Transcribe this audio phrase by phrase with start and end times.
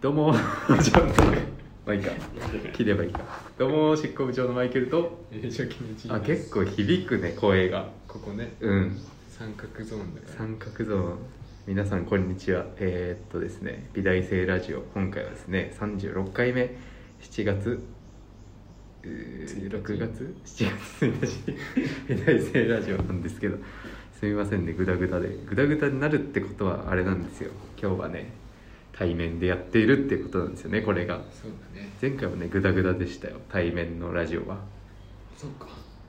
[0.00, 0.32] どうも。
[0.82, 1.22] ちょっと
[1.84, 2.10] まあいいか。
[2.72, 3.20] 切ればいいか。
[3.58, 5.26] どうも執行部長のマイケルと。
[5.30, 7.90] えー、初期の G あ結構響くね声が。
[8.08, 8.54] ここね。
[8.60, 8.98] うん。
[9.28, 10.32] 三角ゾーンだから。
[10.38, 11.18] 三角ゾーン。
[11.66, 12.64] 皆さんこんにちは。
[12.78, 14.80] えー、っとですね美大生ラジオ。
[14.94, 16.74] 今回はですね36回目。
[17.20, 17.78] 7月。
[19.02, 21.56] うー6月？7月1日。
[22.08, 23.58] 美大生ラジオなんですけど。
[24.18, 25.28] すみませんねグダグダで。
[25.46, 27.50] グダグダになるってことはあれなんですよ。
[27.78, 28.39] 今日はね
[29.00, 31.22] 対面でやっているってことなんですよねこれが。
[31.32, 31.88] そうだね。
[32.02, 34.58] 前回はねグダグダでしたよ対面のラジオは。
[35.38, 35.68] そうか。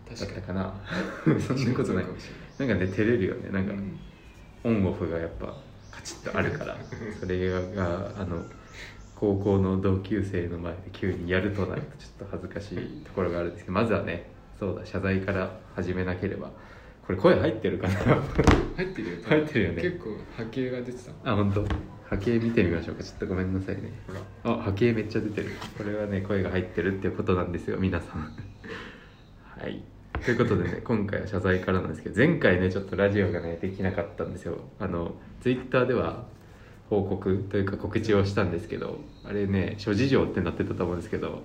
[0.09, 0.41] だっ確かに。
[0.41, 0.73] たかな。
[1.39, 2.03] そんなことない。
[2.03, 2.27] そうかもし
[2.59, 3.49] れなんかね照れるよね。
[3.49, 3.97] なんか、うん。
[4.65, 5.55] オンオフがやっぱ
[5.89, 6.77] カチッとあるから。
[7.17, 8.43] それがあの
[9.15, 14.29] 高校の同級生の前で急にやるとなるとちょっと恥ずかしいところがあるんですけどまずはね
[14.59, 16.51] そうだ謝罪から始めなければ。
[17.07, 17.93] これ声入ってるかな？
[18.75, 19.17] 入ってるよ。
[19.29, 19.81] 入ってるよね。
[19.81, 21.65] 結構波形が出てたあ本当？
[22.11, 23.03] 波形見てみましょうか。
[23.05, 23.89] ちょっとごめんなさいね。
[24.43, 25.51] あ波形めっちゃ出てる。
[25.77, 28.35] これはね声が入ってるっていうことなんですよ皆さん。
[29.57, 29.81] はい。
[30.21, 34.57] ということでね今回は謝罪からなんですけど前回ねちょっとラジオがねできなかったんですよ。
[34.77, 36.25] あのツイッターでは
[36.89, 41.43] 報告というか告知をしたんですけどあれね諸事情ってなってたと思うんですけど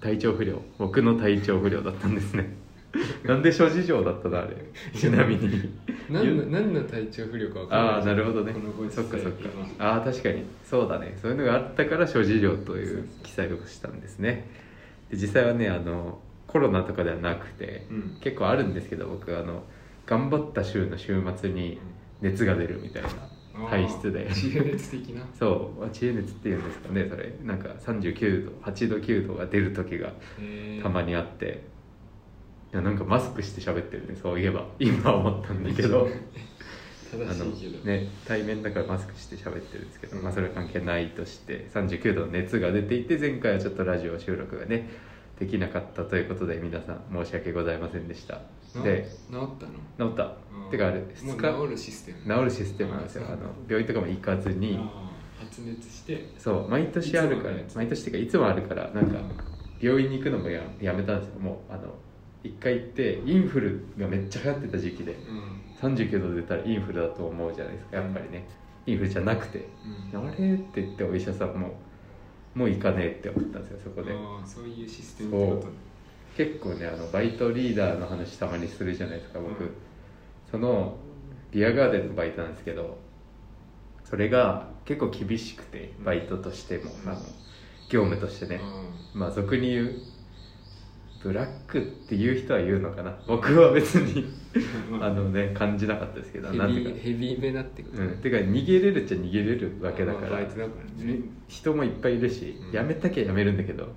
[0.00, 0.62] 体調不良。
[0.78, 2.54] 僕の体調不良だったんですね
[3.24, 4.56] なんで諸事情だったのあれ。
[4.94, 5.70] ちなみに。
[6.10, 7.94] 何の何の体調不良か分かんない。
[7.96, 8.54] ああなるほどね。
[8.90, 9.48] そっかそっか。
[9.78, 10.44] 今ああ確かに。
[10.64, 11.16] そうだね。
[11.20, 14.48] そういうのがあったから諸事情という記載をしたんですね。
[15.10, 18.16] で実際はねあのコロナとかではなくて、うん。
[18.20, 19.64] 結構あるんですけど僕あの
[20.06, 21.78] 頑張った週の週末に
[22.20, 23.08] 熱が出るみたいな
[23.68, 24.30] 体質で。
[24.32, 25.22] 知恵熱的な。
[25.38, 25.88] そう。
[25.90, 27.32] 知恵熱っていうんですかねそれ。
[27.44, 30.12] なんか39度8度9度が出る時が
[30.82, 31.75] たまにあって
[32.72, 34.66] いやなんかマスクして喋ってるねそういえば。
[34.78, 36.08] 今思ったんだけど。
[37.12, 44.90] あ正のしいけどね対面だからマスクして喋ってるんですけど、うんまあそれは関係ないとして39度の熱が出ていて前回はちょっとラジオ収録がね
[45.38, 48.40] できなかったということで皆さん申し訳ございませんでした。
[48.74, 49.66] なで治った
[50.04, 50.10] の？
[50.10, 50.32] 治った。
[50.64, 50.70] うん。
[50.70, 51.64] てかあれも2日？
[51.64, 52.36] う治るシステム。
[52.36, 53.26] 治るシステムなんですよ。
[53.26, 53.36] あの
[53.68, 54.78] 病院とかも行かずに。
[55.38, 56.32] 発熱して。
[56.38, 59.18] そう毎年あるから毎年っていうかいつもあるからなんか
[59.80, 61.40] 病院に行くのもややめたんですよ。
[61.40, 61.94] もうあの
[62.46, 65.62] 一回行ってインフルがめっちゃ流行ってた時期でうん。
[65.80, 68.46] 39度出たらインフルだと思うじゃないですかやっぱりね。
[68.86, 69.68] インフルじゃなくて。
[70.12, 70.28] うん。
[70.28, 71.74] あれって言ってお医者さんも
[72.54, 74.12] もう行かねえって思ったんですよそこで。
[74.44, 75.66] そういうシステムって
[76.36, 79.70] 結構ねあのバイトリーダーの話たまにするじゃないですか僕、うん。
[80.50, 80.96] その
[81.50, 82.98] ビアガーデンのバイトなんですけど
[84.04, 87.10] それが結構厳しくてバイトとしても、うん。
[87.10, 87.20] あの
[87.88, 88.60] 業務としてね、
[89.14, 89.94] うまあ俗に言う
[91.22, 93.18] ブラックっていう人は言うのかな？
[93.26, 94.22] 僕は別に。
[94.22, 95.02] ん。
[95.02, 97.00] あのね感じなかったですけどヘなんていうか。
[97.00, 98.02] ヘビーめなってこと？
[98.02, 100.40] うん、てか逃げれるっちゃ逃げれるわけだから、まあ
[101.02, 101.20] ね。
[101.48, 102.72] 人もいっぱいいるし、うん。
[102.72, 103.88] 辞めたきゃ辞めるんだけど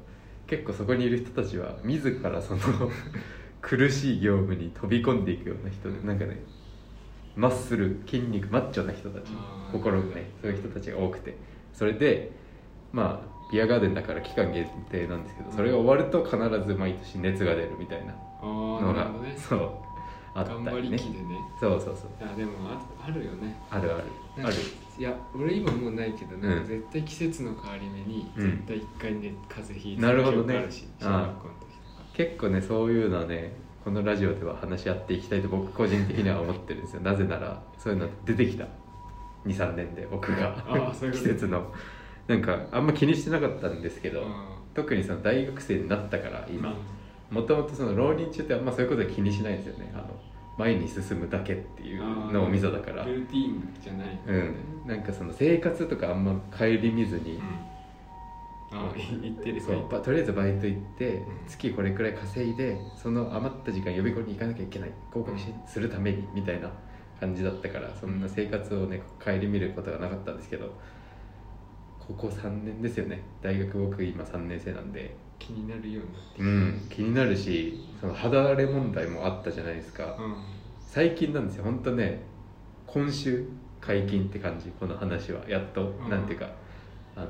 [0.47, 2.61] 結構そこにいる人たちは自らその
[3.61, 6.41] 苦しい業務に飛び込んでいくような人でなんかね
[7.35, 9.31] マッスル筋肉マッチョな人たち。
[9.71, 11.37] 心がねそういう人たちが多くて。
[11.73, 12.31] それで
[12.91, 16.37] まあビアガーデンだから期間限定なんですけどそれが終わると必
[16.67, 19.35] ず毎年熱が出るみたいなあのがね。
[19.37, 19.71] そう
[20.35, 20.99] あった頑張りねね。
[21.59, 22.25] そうそうそう。
[22.25, 23.55] いやでもああるよね。
[23.71, 24.03] あるある。
[24.45, 24.53] ある。
[24.97, 26.61] いや俺今もうないけどなんうん。
[26.61, 28.51] か絶対季節の変わり目にうん。
[28.51, 30.57] 絶対一回ね風邪ひいてなるほどね。
[30.57, 32.03] あるしあ小学校の時とか。
[32.13, 37.01] 結構ねそういうのはねこのラジオでは話し合っていきたいと僕個人的には思ってるんですよ。
[37.01, 38.65] なぜならそういうの出てきた。
[39.47, 40.55] 23年で僕が。
[40.67, 41.73] あそういうこと 季節の
[42.29, 44.33] なんかあんま気にしてなかったんですけど、うん。
[44.75, 46.73] 特にその大学生になったから今
[47.31, 49.91] もともとその浪人中ってあんまそういうことは気にしないんですよね。
[49.95, 50.03] あの
[50.57, 53.03] 前に進むだけっていうのをみそだから。
[53.03, 54.55] ルーティーンじゃないうん。
[54.85, 57.39] なんかその生活とかあんま顧みずに、
[58.71, 61.25] あ言ってるそうばとりあえずバイト行ってん。
[61.47, 64.91] 月これくらい稼いでその余った時間予備校に行かなきゃいけない。
[65.11, 65.35] 合格
[65.65, 66.69] するためにみたいな
[67.19, 70.73] 感じだったからそんな生活をね顧みることがなかったんですけど
[72.09, 73.21] ここ3年ですよね。
[73.41, 75.15] 大学僕今3年生なんで。
[75.37, 80.17] 気になるようになってうん気になるしその肌荒れ問題もあったじゃないですか。
[80.19, 80.35] うん。
[80.81, 81.63] 最近なんですよ。
[81.63, 82.23] 本当ね
[82.87, 83.47] 今週
[83.79, 84.69] 解禁って感じ。
[84.79, 85.47] この話は。
[85.47, 86.09] やっと、うん。
[86.09, 86.49] なんていうか。
[87.15, 87.27] あの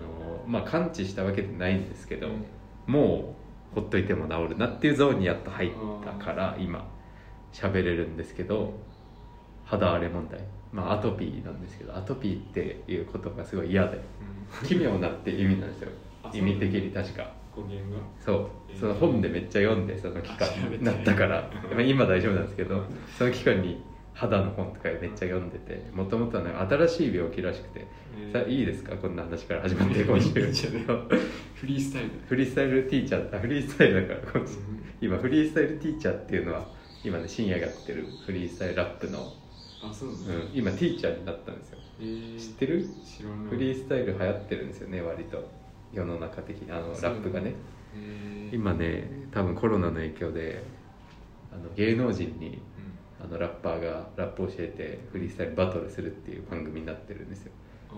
[0.47, 2.45] まあ完治したわけでないんですけど、うん。
[2.87, 3.35] も
[3.73, 5.71] うほっといても治るなっていうゾーンにやっと入っ
[6.03, 6.87] たから今
[7.53, 8.73] 喋れるんですけど
[9.65, 10.39] 肌荒れ問題。
[10.71, 13.99] まあアトピーなんですけどアトピーっていうことがすごい嫌で
[14.65, 15.89] 奇妙なって意味なんですよ。
[16.23, 17.31] あ意味的に確か。
[17.55, 18.01] 語源が？
[18.23, 18.49] そう。
[18.69, 18.79] えー。
[18.79, 21.49] その本でめっちゃ読んでその期間になったから。
[21.85, 22.83] 今大丈夫なんですけど
[23.17, 27.87] その期間に肌の本とかめっちゃ読んでてもともとはね新しい病気らしくて。
[28.19, 28.43] えー。
[28.43, 28.95] さいいですか？
[28.97, 32.09] こんな話から始まって今週いいじゃないフリースタイル。
[32.27, 33.37] フリースタイルティーチャー。
[33.37, 34.55] あフリースタイルだから今週。
[34.55, 34.83] うん。
[35.01, 36.67] 今フリースタイルティーチャーっていうのは
[37.03, 39.31] 今ね深夜がやってるフリースタイルラップの、
[39.81, 42.39] あそうなんだ、うん、今ティーチャーになったんですよえー。
[42.39, 42.85] 知ってる？
[43.05, 43.47] 知らない。
[43.49, 45.49] フリースタイル流行ってるんですよね割と。
[45.91, 47.53] 世の中的にあのラップがね。
[47.95, 48.55] えー。
[48.55, 50.63] 今ね多分コロナの影響で
[51.51, 52.51] あの芸能人にう
[53.21, 53.25] ん。
[53.25, 57.51] あのラッパーがラップを教えてフリースタイルバトルするっていう番組になってるんですよ。
[57.91, 57.93] あ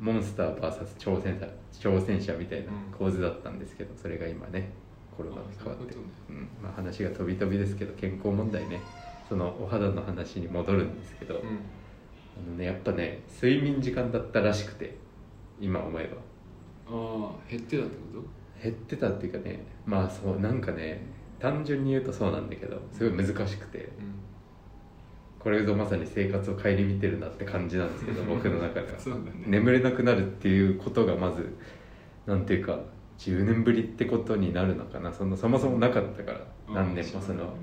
[0.00, 2.92] モンスター VS 挑戦者挑戦者みたいなうん。
[2.96, 4.70] 構図だったんですけどそれが今ね
[5.16, 5.90] コロナで変わって。
[5.90, 5.98] あそ
[6.30, 6.48] うん。
[6.62, 8.80] まあ、話が飛び飛びですけど健康問題ね。
[9.28, 11.58] そのお肌の話に戻るんですけど、ーうん
[12.36, 14.96] あのねやっぱね睡眠時間だったらしくて
[15.60, 16.16] 今思えば。
[16.86, 18.24] ああ減ってたってこ
[18.62, 21.06] 減ってたっていうかねまあそうなんかね
[21.38, 23.78] 単純に言うとそうなんだけどすごい難しくて。
[23.78, 24.14] とうん。
[25.38, 28.98] これぞまさに生活を顧みてるなって感じなんですけど 僕の中では。
[28.98, 29.44] そうだね。
[29.46, 31.54] 眠れなくなるっていうことがまず
[32.26, 32.80] なんていうか
[33.18, 35.12] 10年ぶりってことになるのかな。
[35.12, 36.40] そのそもそもなかったから
[36.72, 37.54] 何年もその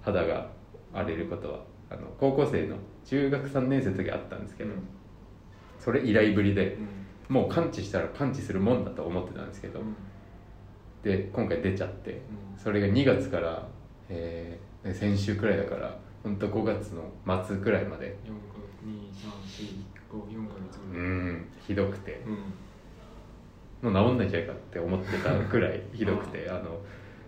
[0.00, 0.50] 肌が
[0.94, 1.60] 荒れることは。
[1.90, 2.76] あの高校生の
[3.08, 4.70] 中学3年生の時あったんですけど、
[5.80, 6.76] それ以来ぶりで
[7.28, 9.80] もう感知したら感知するもんだと思ってたんですけど、
[11.02, 12.20] で今回出ちゃって
[12.56, 13.66] それが2月から、
[14.08, 17.02] えー先週くらいだから本当5月の
[17.44, 19.74] 末くらいまで4か2 3
[20.14, 21.06] 4 5 4ヶ月うぐらい。
[21.08, 22.22] んひどくて
[23.82, 23.92] うん。
[23.92, 26.78] もう治んないんじゃないかって思ってたくらいひどくてあの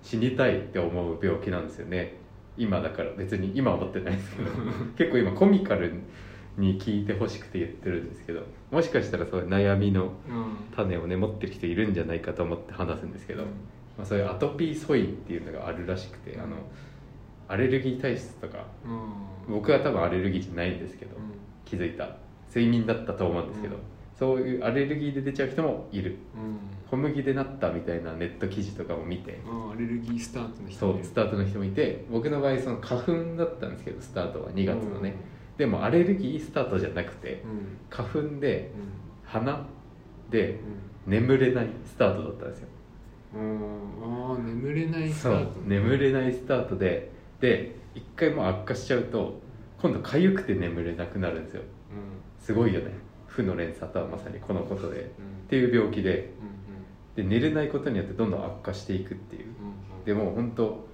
[0.03, 2.15] 死にたいって思う病気なんですよね
[2.57, 4.51] 今だから別に今は思ってないですけど
[4.97, 5.93] 結構今コミカル
[6.57, 10.57] に聞いてほしくて言ってるんですけどもしかしたらそういう悩みのうん。
[10.75, 13.49] 種をね持ってる人いるんじゃないかと思って話すんですけど、ま
[14.03, 16.57] あ、そういうアトピー素因っていうのがあるらしくてあの
[17.49, 18.67] アレルギー体質とか
[19.49, 19.55] うん。
[19.55, 21.23] 僕は多分アレルギーじゃないんですけど、うん。
[21.65, 22.17] 気づいた。
[22.49, 23.83] 睡眠だったと思うんですけど、うん
[24.21, 26.19] そういうアレルギーで出ちゃう人もいる。
[26.37, 26.59] うん。
[26.91, 29.41] 小麦でなったみたいなネット記事とかも見て。
[29.47, 30.79] アレルギースタートの人。
[30.79, 35.17] そうねスタートの人もいて僕の場合その花粉だったんですけどスタートは2月のね、
[35.57, 37.79] でもアレルギースタートじゃなくてうん。
[37.89, 38.83] 花粉でうん。
[39.25, 39.67] 鼻
[40.29, 40.61] で
[41.07, 41.13] うん。
[41.13, 42.69] 眠れないスタートだったんですよ。
[43.37, 43.61] うん。
[44.05, 47.11] ああ眠れないスタそうート眠れないスタートで。
[47.41, 49.41] で一回もう悪化しちゃうと
[49.81, 51.63] 今度痒くて眠れなくなるんですよ。
[51.63, 52.45] うん。
[52.45, 52.93] すごいよね
[53.31, 55.49] 負の連鎖とはまさにこのことでっうん。
[55.49, 56.33] ていう病気で
[57.17, 59.47] うんで寝れないことによってどんどん悪化していくっていう。
[59.47, 59.55] うん
[60.05, 60.89] でも本当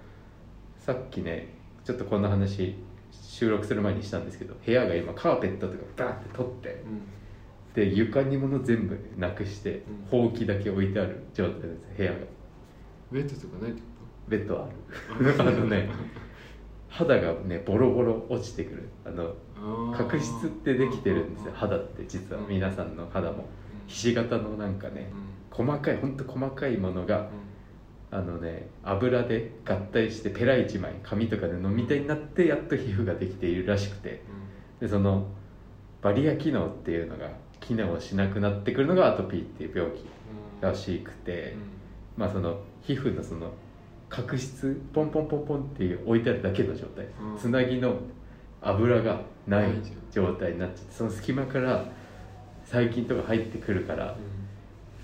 [0.78, 1.54] さっきね
[1.84, 2.74] ちょっとこんな話
[3.12, 7.02] 収録する前にしたんですけど部屋が今カーペットとかバーって取ってうん。
[7.74, 9.82] で床に物全部なくして
[10.12, 10.20] うん。
[10.22, 12.16] ほうきだけ置いてある状態です部屋が。
[13.12, 13.86] ベッドとかないってこ
[14.28, 15.88] ベッドはあとる あのね
[16.88, 18.88] 肌がねボロボロ落ちてくる。
[19.04, 19.34] あの
[19.96, 22.48] 角質ってできてるんですようん肌って実はうん。
[22.48, 23.38] 皆さんの肌も。
[23.38, 23.44] うん
[23.86, 25.12] ひし形のなんかね
[25.48, 27.28] 細かいほんと細かいものが
[28.10, 34.22] あのね油で合体してペラ一枚紙とか布みたいになってやっと皮膚ができているらしくて。
[34.80, 35.28] でその
[36.02, 37.30] バリア機能っていうのが
[37.60, 40.04] 機能しなくなってくるのがアトピーっていう病気
[40.60, 41.56] らしくて、
[42.16, 43.50] まあその皮膚のその
[44.08, 47.38] 角質ポンポンポンポンっていう置いてあるだけの状態、うん。
[47.38, 47.96] つなぎの
[48.70, 49.70] 油がない
[50.10, 51.84] 状態になっちゃってその隙間から
[52.64, 54.16] 細菌とか入ってくるから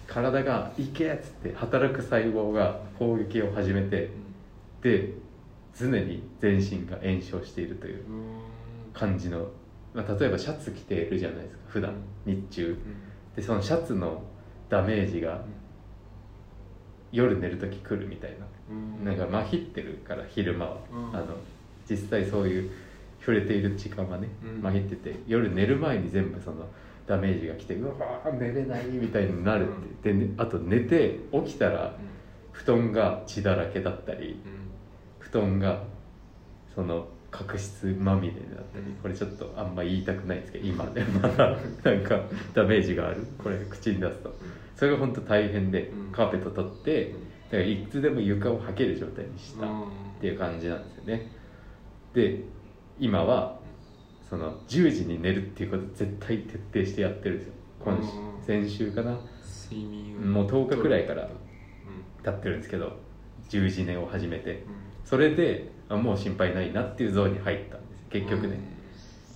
[0.07, 4.11] 体が「いけ!」っつって働く細胞が攻撃を始めて
[4.83, 5.13] で
[5.75, 8.03] 常に全身が炎症しているという
[8.93, 9.47] 感じの、
[9.95, 11.95] まあ、例えばシャツ着てるじゃないですか普段
[12.27, 12.77] 日中。
[13.37, 14.23] でそのシャツの
[14.69, 15.43] ダメージが
[17.11, 18.47] 夜寝る時来るみたいな。
[19.05, 21.17] なんか麻痺ってるから昼間は、うん。
[21.17, 21.37] あの
[21.89, 22.71] 実際そういう
[23.25, 24.67] 触れている時間はねうん。
[24.67, 26.69] 麻痺ってて夜寝る前に全部その
[27.07, 31.95] ダメージが来てうわー寝れないみたいになるって、でねあと寝て起きたら
[32.53, 34.41] 布団が血だらけだったり
[35.19, 35.83] 布団が
[36.75, 38.95] その角質まみれだったりうん。
[39.03, 42.21] これちょっとあんま言いたくないですけど今でまだ なんか
[42.55, 43.27] ダメージがある。
[43.39, 44.35] これ口に出すと。
[44.77, 46.13] それが本当大変でうん。
[46.13, 47.15] カーペット取って
[47.51, 49.69] だからいつでも床を履ける状態にしたっ
[50.21, 51.31] ていう感じなんですよね。
[52.15, 52.41] で
[52.99, 53.59] 今は
[54.29, 57.55] その10時に寝るっていうことを絶対徹底してやってるんですよ。
[57.85, 58.67] 今週うん。
[58.67, 59.19] 先週かな。
[59.71, 61.31] 睡眠もう10日くらいからうん。
[62.25, 62.97] 経ってるんですけど
[63.51, 64.53] 10時寝を始めて。
[64.53, 64.59] うん。
[65.05, 68.59] それであもう心配ないなっていうゾーンに入ったんです結局ね。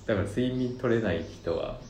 [0.07, 1.81] だから睡眠取れない人は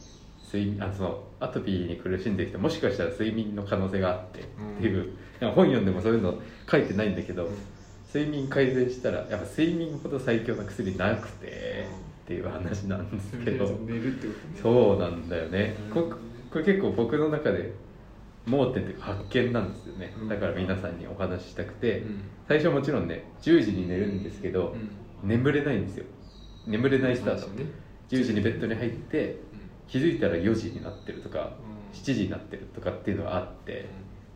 [0.45, 6.35] 睡眠あそのアトピーに苦しんでる人もしかしたら睡眠の可能性があってうんっていう、本読んでもそういうの
[6.71, 7.55] 書いてないんだけど、うん
[8.13, 11.87] 睡眠改善したらやっぱ睡眠ほど最強な薬なくて
[12.25, 13.67] っていう話なんですけど。
[13.87, 14.61] 寝るってことね。
[14.61, 15.77] そうなんだよね。
[15.89, 16.11] うん。
[16.11, 16.17] こ
[16.51, 17.73] これ結構僕の中で
[18.47, 20.15] 盲点っていうか発見なんですよね。
[20.21, 20.29] うん。
[20.29, 22.01] だから皆さんにお話ししたくて。
[22.01, 22.21] うん。
[22.49, 24.75] 最初もちろんね10時に寝るんですけど
[25.23, 25.29] うん。
[25.29, 26.05] 眠れないんですよ。
[26.67, 27.49] 眠れないスタート。
[27.49, 27.65] ね。
[28.09, 29.39] 10時にベッドに入って
[29.89, 31.99] 気づいたら4時になってるとかうん。
[31.99, 33.87] 7時になってるとかっていうのがあって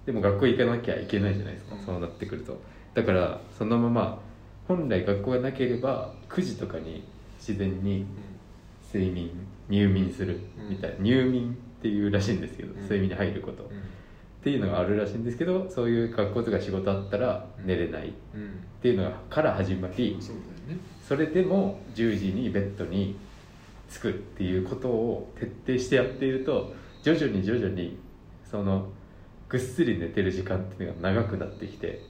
[0.06, 1.84] でも学校行かなきゃいけないじゃないですか、うん。
[1.84, 2.60] そうなってくると
[2.94, 4.20] だからそのまま
[4.66, 7.04] 本来学校がなければ9時とかに
[7.38, 8.06] 自然に
[8.92, 9.30] 睡眠
[9.68, 12.82] 入眠するみたいな、入眠っていうらしいんですけど、うん。
[12.82, 13.82] 睡眠に入ること、っうん。
[14.42, 18.08] ていうのがあるらしいんですけどそういう学校とか仕事あったら寝れない。
[18.08, 18.50] っうん。
[18.82, 20.32] ていうのがから始まりそ
[21.06, 23.16] それでも10時にベッドに
[23.90, 27.98] 着くっていうことを徹底してやっていると徐々に徐々に
[28.48, 28.88] その
[29.48, 32.00] ぐっすり寝てる時間っていうのが長くなってきて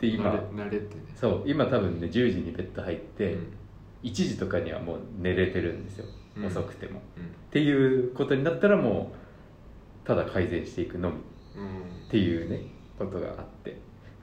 [0.00, 1.02] で今慣れてね。
[1.14, 3.46] そう今多分ね10時にベッド入って、うん。
[4.02, 6.46] 1時とかにはもう寝れてるんですよ、うん。
[6.46, 6.98] 遅くても。
[6.98, 7.24] っうん。
[7.50, 9.12] ていうことになったらも
[10.04, 11.16] うただ改善していくのみ。
[11.16, 11.20] うん
[12.08, 12.62] っていうね
[12.98, 13.70] ことがあって。
[13.70, 13.74] っ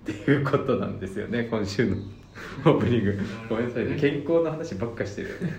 [0.05, 1.97] ていうことなんですよね今週の
[2.65, 3.19] オープニング。
[3.49, 3.95] ごめんなさいね。
[3.99, 5.53] 健康の話ばっかしてるよね、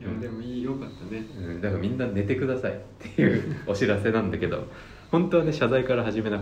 [0.00, 1.24] いやでもいいよかったね。
[1.38, 2.72] うん、だからみんな寝てください。
[2.72, 4.66] っていうお知らせなんだけど。
[5.12, 6.40] 本当はね謝罪から始めな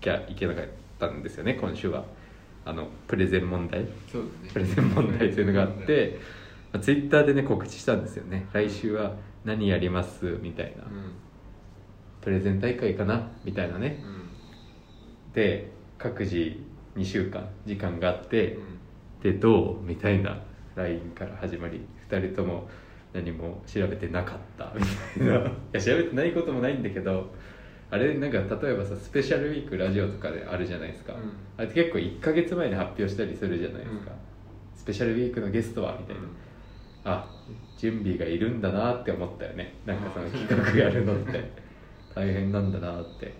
[0.00, 0.70] きゃいけなかった
[1.10, 2.04] んですよね今週は。
[2.66, 3.82] あのプレゼン問題。
[3.82, 3.88] ね。
[4.52, 6.18] プレゼン問題というのがあって、
[6.72, 8.46] まあ、ツイッターでね告知したんですよね。
[8.52, 10.38] 来週は何やります？
[10.40, 11.12] みたいな、うん。
[12.22, 13.28] プレゼン大会かな？
[13.44, 14.02] みたいなね。
[15.34, 16.58] で各自
[16.96, 18.58] 2週間時間があって、
[19.22, 19.84] でどう？
[19.84, 20.40] みたいな。
[20.76, 22.68] LINE から始まり2人とも
[23.12, 24.72] 何も調べてなかった。
[24.74, 24.84] み
[25.22, 25.34] たいな。
[25.46, 27.30] いや調べてないこともないんだけど
[27.90, 31.32] あれなんか例えばさスペシャルウィークラジオとかであるじゃないですか、うん。
[31.56, 34.78] あれって結構1ヶ月前に発表したりするじゃないですか、うん。
[34.78, 36.22] スペシャルウィークのゲストはみたいな、
[37.04, 37.30] あ
[37.78, 39.74] 準備がいるんだなって思ったよね。
[39.86, 41.64] なんかその企画やるのって。
[42.14, 43.34] 大変なんだなって。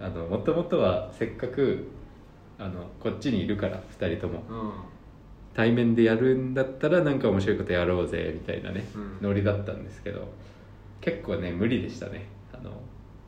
[0.00, 1.88] あのもともとはせっかく
[2.58, 4.42] あのこっちにいるから2人とも。
[4.48, 4.72] うんうん。
[5.54, 9.18] 対面でやるんだったらなんか面白いことやろうぜみたいなね、うん。
[9.20, 10.26] ノリだったんですけど。
[11.02, 12.26] 結構ね無理でしたね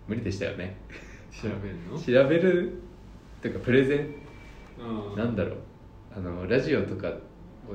[0.07, 0.77] 無理でしたよね。
[1.33, 1.99] 調べるの？
[1.99, 2.77] 調べるっ
[3.43, 4.15] ていうかプレゼン？
[4.81, 5.17] うん。
[5.17, 5.57] なんだろう？
[6.17, 7.13] あのラジオとか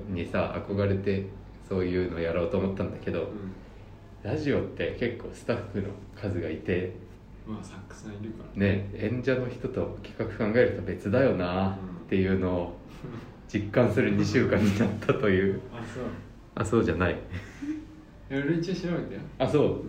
[0.09, 1.25] にさ憧れて
[1.67, 3.53] そういうのやろうと思ったんだけど、うん。
[4.23, 6.93] ラジオって結構スタッフの数がいて
[7.47, 8.61] まあたくさんいるから。
[8.61, 11.77] ねね演者の人と企画考えると別だよなっ
[12.09, 12.77] ていうのを
[13.51, 15.59] 実感する2週間になったという。
[15.73, 16.03] あそう。
[16.55, 17.17] あそうじゃない。
[18.29, 19.21] 俺一応調べたよ。
[19.39, 19.63] あそう。
[19.63, 19.81] うん。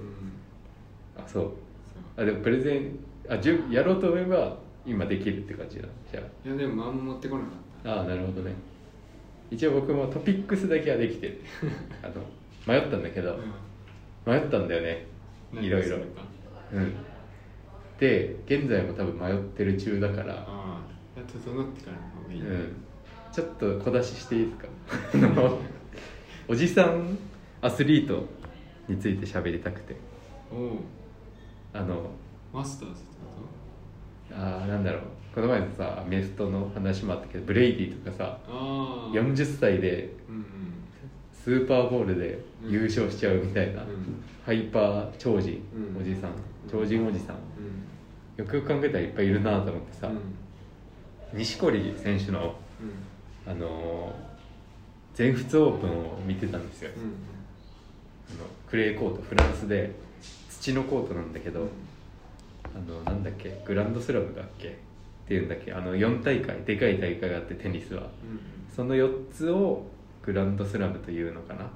[1.16, 1.42] あそう。
[1.42, 1.60] そ
[2.21, 2.99] あでもプレゼン
[3.29, 7.50] あじゅやろうと思えば今できるって感じだじゃういやでもあんま持ってこなかっ
[7.97, 8.53] ああなるほどね。
[9.50, 11.41] 一応僕もトピックスだけはできてる。
[12.03, 12.15] あの
[12.67, 13.33] 迷ったんだけど、
[14.25, 14.41] たうん。
[14.41, 15.07] 迷ったんだよね。
[15.53, 15.97] 何いろいろ。
[15.97, 16.00] う
[16.79, 16.93] ん。
[17.99, 20.35] で現在も多分迷ってる中だから。
[20.47, 20.81] あ
[21.17, 22.47] あ整ってからの方がいいね。
[22.49, 22.77] うん。
[23.33, 24.69] ちょっと小出ししていいですか？
[26.49, 27.17] おじさん
[27.62, 28.27] アスリート
[28.89, 29.97] について喋りたくて。
[30.53, 30.81] おお
[31.73, 32.11] あの
[32.53, 33.03] マスターズって
[34.31, 35.03] こあーなんだろう。
[35.35, 40.45] この前のさアメフトの話もあったけどブレイディとかさとああ40歳でうんうん。
[41.33, 44.23] スーパーボールで優勝しちゃうみたいな、うん。
[44.45, 45.62] ハイパー超人、
[45.97, 46.03] うん。
[46.03, 46.33] おじさん。
[46.71, 47.37] 超人おじさん。
[47.37, 48.45] うん。
[48.45, 51.39] よくよく考えたらいっぱいいるなと思ってさ、うん。
[51.39, 52.57] 錦織選手の、
[53.47, 54.31] あのー
[55.15, 57.03] 全仏オープンを見てたんですよ、うん。
[58.39, 59.91] あのクレーコートフランスで
[60.61, 61.69] 土のコートなんだけど、
[62.64, 64.69] あのなんだっけグランドスラムだっけ？
[64.69, 64.73] っ
[65.26, 65.73] ていうんだっけ？
[65.73, 68.02] あの4大会でかい大会があってテニスは。
[68.02, 68.09] うん。
[68.75, 69.87] その4つを
[70.23, 71.71] グランドスラムというのかな？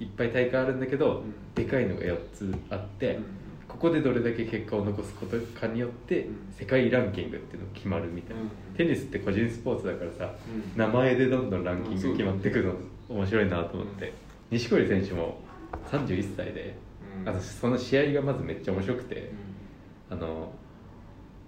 [0.00, 1.34] いっぱい大会あるんだけど、うん。
[1.54, 3.24] でかいのが4つあって、うん。
[3.68, 6.34] ここでどれだけ結果を残すことかによってうん。
[6.58, 8.48] 世界ランキングっていうのが決まるみたいな、うん。
[8.76, 10.34] テニスって個人スポーツだからさ
[10.74, 10.78] うん。
[10.78, 12.74] 名前でどんどんランキング決まってくるの
[13.10, 14.14] 面白いなと思って、
[14.50, 15.38] 錦織選手も
[15.90, 16.91] 31歳で、うん
[17.26, 19.16] あとその試合がまずめっちゃ面白くて、
[20.10, 20.52] うあの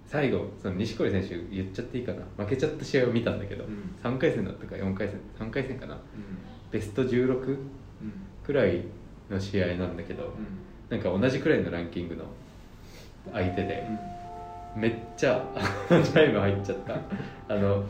[0.07, 2.21] 最後その錦織選手言っちゃっていいかな。
[2.43, 3.95] 負けちゃった試合を見たんだけど、うん。
[4.03, 5.95] 3回戦だったか4回戦3回戦かな。
[5.95, 6.03] んうん。
[6.71, 7.59] ベスト16うん。
[8.45, 8.83] くらい
[9.29, 10.33] の試合なんだけど、
[10.89, 12.25] なんか同じくらいのランキングの
[13.33, 13.83] 相手で、
[14.75, 15.43] めっちゃ
[16.13, 16.99] タイム入っちゃった。
[17.53, 17.83] あの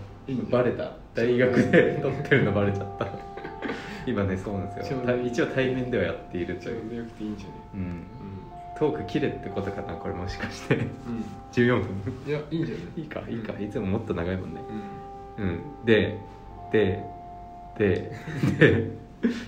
[0.49, 0.93] バレた。
[1.13, 3.07] 大学で撮ってるのバレちゃった。
[4.07, 4.99] 今ねそうなんですよ。
[5.25, 7.57] 一応対面ではやっているという、ちょうどよくていいんじゃない？
[7.75, 8.03] うん、
[8.77, 10.75] トーク切れってことかなこれもしかして。
[10.75, 10.89] うん。
[11.51, 11.89] 14分。
[12.27, 13.01] いやいいんじゃない？
[13.01, 13.53] いいかいいか。
[13.59, 14.61] いつももっと長いもんね。
[15.37, 15.47] うん。
[15.47, 15.59] うん。
[15.85, 16.17] で
[16.71, 17.03] で
[17.77, 18.11] で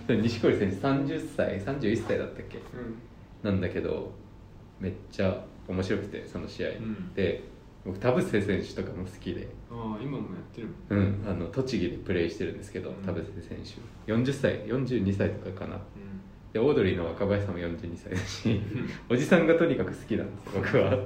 [0.07, 2.57] で錦織選手30歳31歳だったっけ？
[2.57, 2.98] うん。
[3.43, 4.12] なんだけど
[4.79, 7.13] めっちゃ面白くてその試合、うん。
[7.13, 7.43] で
[7.86, 12.96] 僕田臥選手とかも好きで、ああ今もやってるもんうん、あの栃木でプレーしてるんですけど、うん。
[12.98, 14.12] 田臥選手。
[14.12, 15.75] 40歳42歳とかかな。
[15.75, 15.81] うん
[16.54, 18.62] でオードリーの若林さんも42歳だし
[19.10, 20.98] おじさんがとにかく好きなんですよ僕は。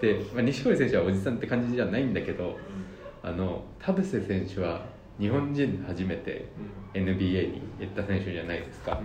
[0.00, 2.58] で、まあ、錦織選手はおじさんって感じじゃないんだけど
[3.22, 4.84] あの田臥選手は
[5.18, 6.48] 日本人で初めて
[6.92, 9.00] NBA に行った選手じゃないですか、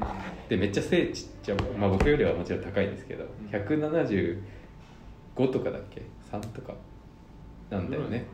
[0.48, 3.28] でめっちゃ背ちっちゃい、まあ、僕よりはもちろん高いんですけどん。
[3.52, 4.42] 175
[5.52, 6.74] とかだっけ？3とか。
[7.70, 8.26] なんだよね。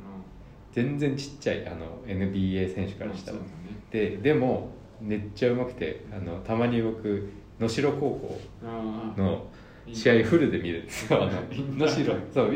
[0.71, 3.37] 全然ちっちゃいあの NBA 選手からしたら、
[3.91, 4.69] ででも
[5.05, 8.39] めっちゃうまくてあのたまに僕能代高校
[9.15, 9.47] の
[9.93, 11.29] 試合フルで見るんですよ。
[11.77, 12.55] 能代そう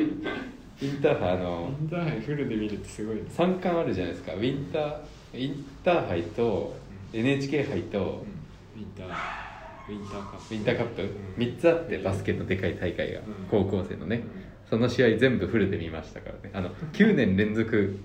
[0.82, 3.22] インターハイあのインターハイフルで見るってすごいね。
[3.30, 4.34] 3冠あるじゃないですか。
[4.34, 5.00] ウィンター
[5.34, 6.76] インターハイと
[7.14, 8.26] NHK 杯と
[8.76, 10.56] ウィンターウィンターカップ。
[10.56, 11.02] ウィンターカップ。
[11.02, 11.44] うん。
[11.44, 13.26] 3つあってバスケのでかい大会がうん。
[13.52, 14.24] 高校生のね。
[14.44, 16.52] うんその試合全部フルで見ましたからね。
[16.54, 17.98] あの9年連続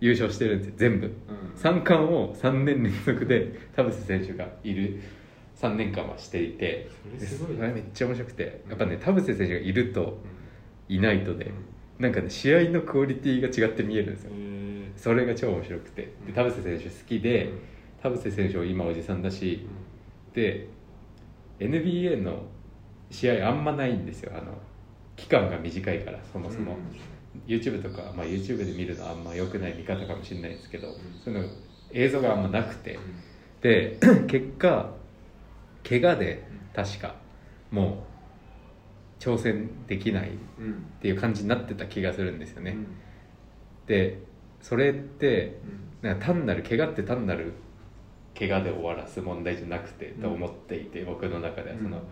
[0.00, 1.06] 優勝してるんですよ全部。
[1.06, 1.12] うん。
[1.60, 5.00] 3冠を3年連続で田臥選手がいる。
[5.56, 6.88] 3年間はしていて。
[7.18, 7.56] それすごいね。
[7.58, 8.62] それめっちゃ面白くて。
[8.68, 10.18] やっぱね田臥選手がいると
[10.88, 11.52] いないとでうん。
[11.98, 14.30] なんかね試合のクオリティが違って見えるんですよ。
[14.34, 16.12] えそれが超面白くて。
[16.26, 17.52] で田臥選手好きで
[18.02, 19.66] 田臥選手は今おじさんだし
[20.34, 20.68] で
[21.58, 22.42] NBA の
[23.10, 24.32] 試合あんまないんですよ。
[24.34, 24.54] あの
[25.16, 26.76] 期間が短いからそもそも、
[27.46, 30.88] YouTube とか、まあ、YouTube で見るのはあんま良くない見方かもしれないですけど、
[31.24, 31.48] そういうの
[31.92, 32.98] 映像があんまなくて、
[33.60, 34.90] で 結果
[35.88, 36.44] 怪我で
[36.74, 37.14] 確か
[37.70, 38.04] も
[39.20, 40.86] う挑戦できないっうん。
[41.00, 42.86] ていう感じになってた気がするんですよね、うん。
[43.86, 44.22] で
[44.60, 45.58] それって
[46.02, 47.52] なんか単なる怪我って単なる
[48.38, 51.76] 怪我で終わらす問題じゃなくてと思っていて、僕の中では。
[51.76, 52.02] その、うん。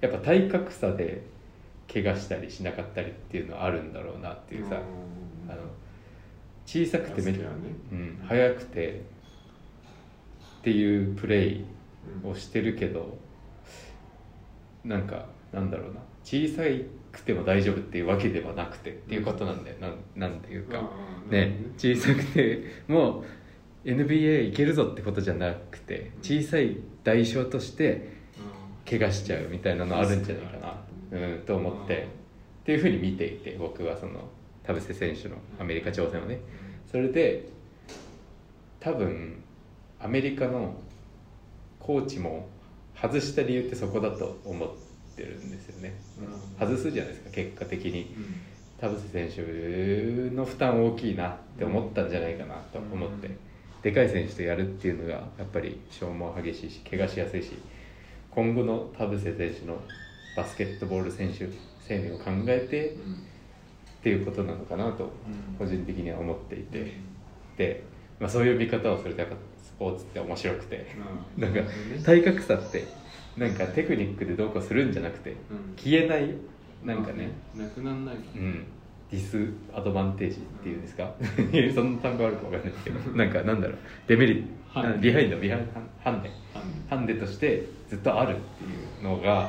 [0.00, 1.22] やっぱ体格差で
[1.92, 4.78] 怪我したりしなかったりっていうのはあるんだろうなっていうさ、う
[5.48, 5.50] ん。
[5.50, 5.62] あの
[6.66, 7.58] 小さくてめっバスケはね。
[7.92, 9.02] うん、速くて
[10.60, 11.64] っていうプレイ
[12.24, 13.16] うんをしてるけど
[14.84, 16.00] なんかなんだろうな。
[16.24, 16.62] 小さ
[17.12, 19.76] くても大丈夫っていうわけではなくてっていうことなんだよ。
[19.80, 20.82] なんなんていうか、
[21.30, 21.56] ね。
[21.76, 23.24] 小さくてもう
[23.84, 28.14] NBA いけるぞってことじゃなくて小さい代償として
[28.88, 30.74] 怪我しちゃうみたいなのあるんじゃないかな、
[31.10, 32.08] うん、と思って
[32.62, 34.28] っていうふうに見ていて僕はその
[34.62, 36.40] 田臥選手のアメリカ挑戦をね。
[36.90, 37.48] それで
[38.80, 39.42] 多分
[40.00, 40.74] アメリカの
[41.80, 42.48] コーチも
[43.00, 44.68] 外した理由ってそこだと思っ
[45.16, 45.94] てるんですよね。
[46.58, 46.68] うん。
[46.68, 48.14] 外すじゃないですか結果的に。
[48.16, 48.34] うん。
[48.80, 53.38] 田臥選手の負担大きいなって思ったんじゃないかなと思って、うん。
[53.82, 57.52] でかい選手とやるっていうのがやっぱり消耗激しいし怪我しやすいし。
[58.30, 59.80] 今後の田臥選手の
[60.36, 61.48] バスケットボール選手
[61.80, 62.96] 生命を考えてっ
[64.02, 65.56] ていうことなのかなとうん。
[65.58, 66.92] 個人的には思っていて。
[67.56, 67.82] で、
[68.20, 70.86] まあ、そういう見方をするとやっぱスポーツって面白くて。
[71.36, 71.42] うん。
[71.42, 71.60] なんか
[72.04, 72.84] 体格差って
[73.36, 75.74] なんかテクニックでどうこうするんじゃなくてうん。
[75.76, 76.34] 消えない
[76.84, 77.30] なんかね。
[77.54, 78.22] なくなんないか。
[78.36, 78.64] うん。
[79.10, 81.14] ディスアドバンテージっていうんですか？
[81.74, 82.98] そんな単語あるかわかんないですけど。
[83.16, 83.76] なんかなんだろう。
[84.08, 84.48] デメリット。
[85.00, 86.30] ビハインドビハインドハンデ。
[86.90, 88.66] ハンデとしてずっとあるってい
[89.00, 89.48] うのが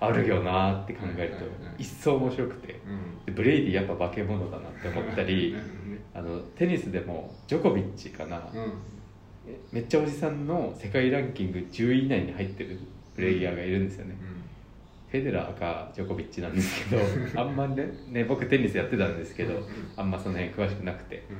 [0.00, 1.76] あるよなって考えるとうんうんうん。
[1.78, 2.80] 一層面白くて。
[2.86, 3.24] うん。
[3.26, 5.56] でブレイディやっぱ化け物だなって思ったり
[6.14, 8.72] あのテニスでもジョコビッチかな、うん。
[9.72, 12.78] めっちゃおじさんの世界ランキング10位以内に入ってる
[13.14, 14.16] プレイヤーがいるんですよね、
[15.10, 17.02] フェデラーかジョコビッチなんですけど
[17.40, 19.64] あんまねね僕テニスやってたんですけどうん。
[19.96, 21.36] あんまその辺詳しくなくてうん。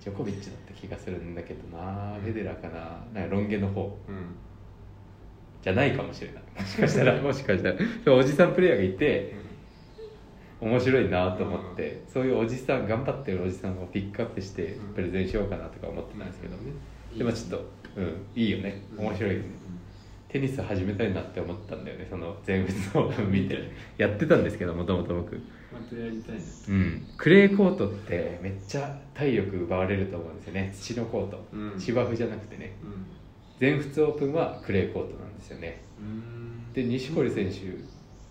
[0.00, 2.22] ジョコビッチだった気がするんだけどなうん。
[2.22, 3.98] フェデラーかななんかロン毛の方。
[4.08, 4.14] うん
[5.62, 6.42] じゃないかもしれない。
[6.60, 7.76] もしかしたら もしかしたら。
[8.04, 9.32] そうおじさんプレイヤーがいて
[10.60, 16.72] 面白いなと思ってそういうおじさん頑張ってるおじさんをピックアップしてうんプレゼンしようかなとか思ってたんですけどね。
[17.16, 18.82] でもちょっとうんいいよね。
[18.96, 19.44] 面白いよね。
[20.28, 23.58] テニス始めたいなって思ったんだよねその全仏を見て。
[23.98, 25.34] やってたんですけどもともと僕。
[25.72, 27.06] またやりたいなうん。
[27.16, 30.72] クレーコートってめっちゃ体力奪われると思うんですよね。
[30.74, 31.78] 土のコート、うん。
[31.78, 32.72] 芝生じゃなくてね。
[32.82, 33.11] うん
[33.62, 35.80] 全仏オープンはクレーコートなんですよね。
[35.96, 36.72] うん。
[36.72, 37.60] で錦織選手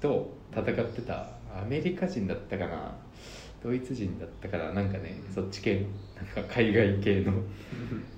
[0.02, 2.94] と戦ってたアメリカ人だったかな？
[3.63, 4.74] ドイツ人だったかな？
[4.74, 5.82] なんかねそっち系の
[6.17, 7.32] なんか海外系の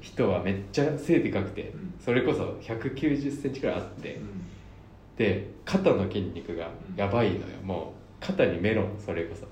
[0.02, 1.94] 人はめっちゃ背でかくてうん。
[2.04, 4.20] それこそ1 9 0ンチくらいあって
[5.16, 7.42] で肩の筋肉がやばいのよ。
[7.64, 9.46] もう肩にメロンそれこそ。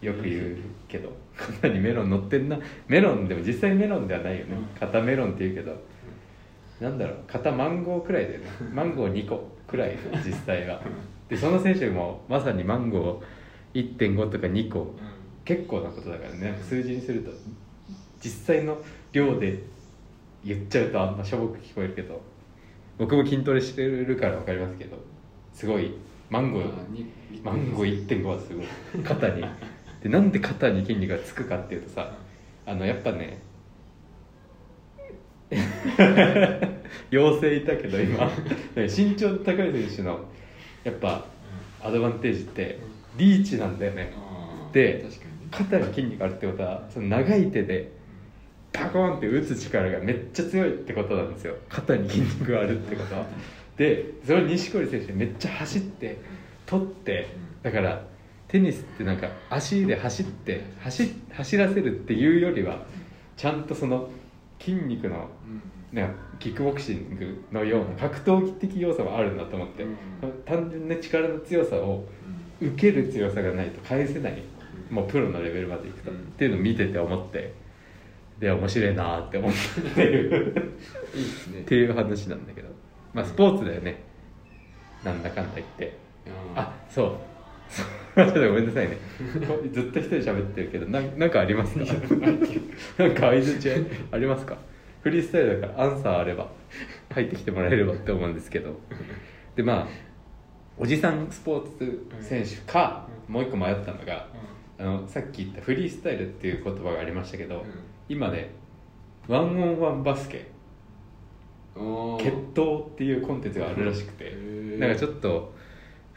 [0.00, 1.12] よく言うけど。
[1.36, 2.56] 肩にメロン乗ってんな。
[2.86, 4.54] メロンでも実際メロンではないよね。
[4.54, 4.64] うん。
[4.78, 5.76] 肩メロンって言うけど
[6.80, 8.46] なんだろう肩マンゴーくらいだよね。
[8.72, 10.80] マンゴー2個くらい実際は。
[11.28, 14.94] でその選手もまさにマンゴー1.5とか2個
[15.44, 16.58] 結構なことだからね。
[16.62, 17.30] 数字にすると
[18.22, 18.78] 実際の
[19.12, 19.62] 量で
[20.44, 22.20] 言っちゃうとあんましょぼく聞こえるけど
[22.98, 24.96] 僕も筋トレしてるから分かりますけど
[25.52, 25.94] すごい
[26.30, 26.64] マンゴー
[27.42, 28.66] マンゴー1.5はすごい。
[29.04, 29.44] 肩に。
[30.02, 32.10] でなんで肩に筋肉がつくかっていうとさ
[32.64, 33.38] あのやっぱね
[37.10, 38.30] 妖精いたけど今。
[38.76, 40.20] 身長高い選手の
[40.84, 41.26] やっぱ
[41.82, 42.78] アドバンテージって
[43.16, 44.12] リーチなんだよね。
[44.72, 45.04] で
[45.50, 47.90] 肩に筋肉あるってことはその長い手で
[48.72, 51.56] パコーンって打つ力がめっちゃ強いってことなんですよ。
[51.68, 53.26] 肩に筋肉があるってことは。
[53.76, 56.18] でそれを錦織選手めっちゃ走って
[56.66, 57.26] 取って
[57.62, 58.04] だから
[58.46, 62.84] テニスってなんか足で走って走走らせるっていうよりは
[63.36, 64.10] ちゃんとその
[64.60, 65.62] 筋肉のうん。
[65.92, 69.96] なんかキックボクシングのような格闘技的要素があるんだと思って、うん。
[70.44, 72.04] 単純な力の強さを
[72.60, 72.68] うん。
[72.68, 74.42] 受ける強さがないと返せない
[74.90, 76.18] もうプロのレベルまでいくと、うん。
[76.18, 77.54] っていうのを見てて思って
[78.38, 79.52] で面白いなーって思っ
[79.94, 80.72] てる
[81.14, 81.60] いいですね。
[81.62, 82.68] っていう話なんだけど。
[83.12, 84.02] まあスポーツだよね。
[85.04, 85.98] なんだかんだ言って。
[86.54, 87.12] あそう
[87.68, 88.98] そうちょっとごめんなさいね。
[89.46, 91.84] こ ずっと一人喋ってるけどなんなんかありますか？
[91.84, 93.70] なんか相づち
[94.10, 94.56] ありますか？
[95.02, 96.50] フリースタイルだからアンサーあれば
[97.12, 98.78] 入ってきてもらえればって思うんですけど。
[99.56, 99.88] でまあ
[100.78, 104.28] おじさんスポーツ選手か、もう一個迷ったのが
[104.78, 107.66] あのさっき言ったフリースタイルっていう言葉がありましたけど、
[108.08, 108.50] 今ね
[109.28, 110.46] ワンオンワンバスケ
[112.18, 114.34] 決闘っていうコンテンツがあるらしくて
[114.78, 115.54] なんかちょっっと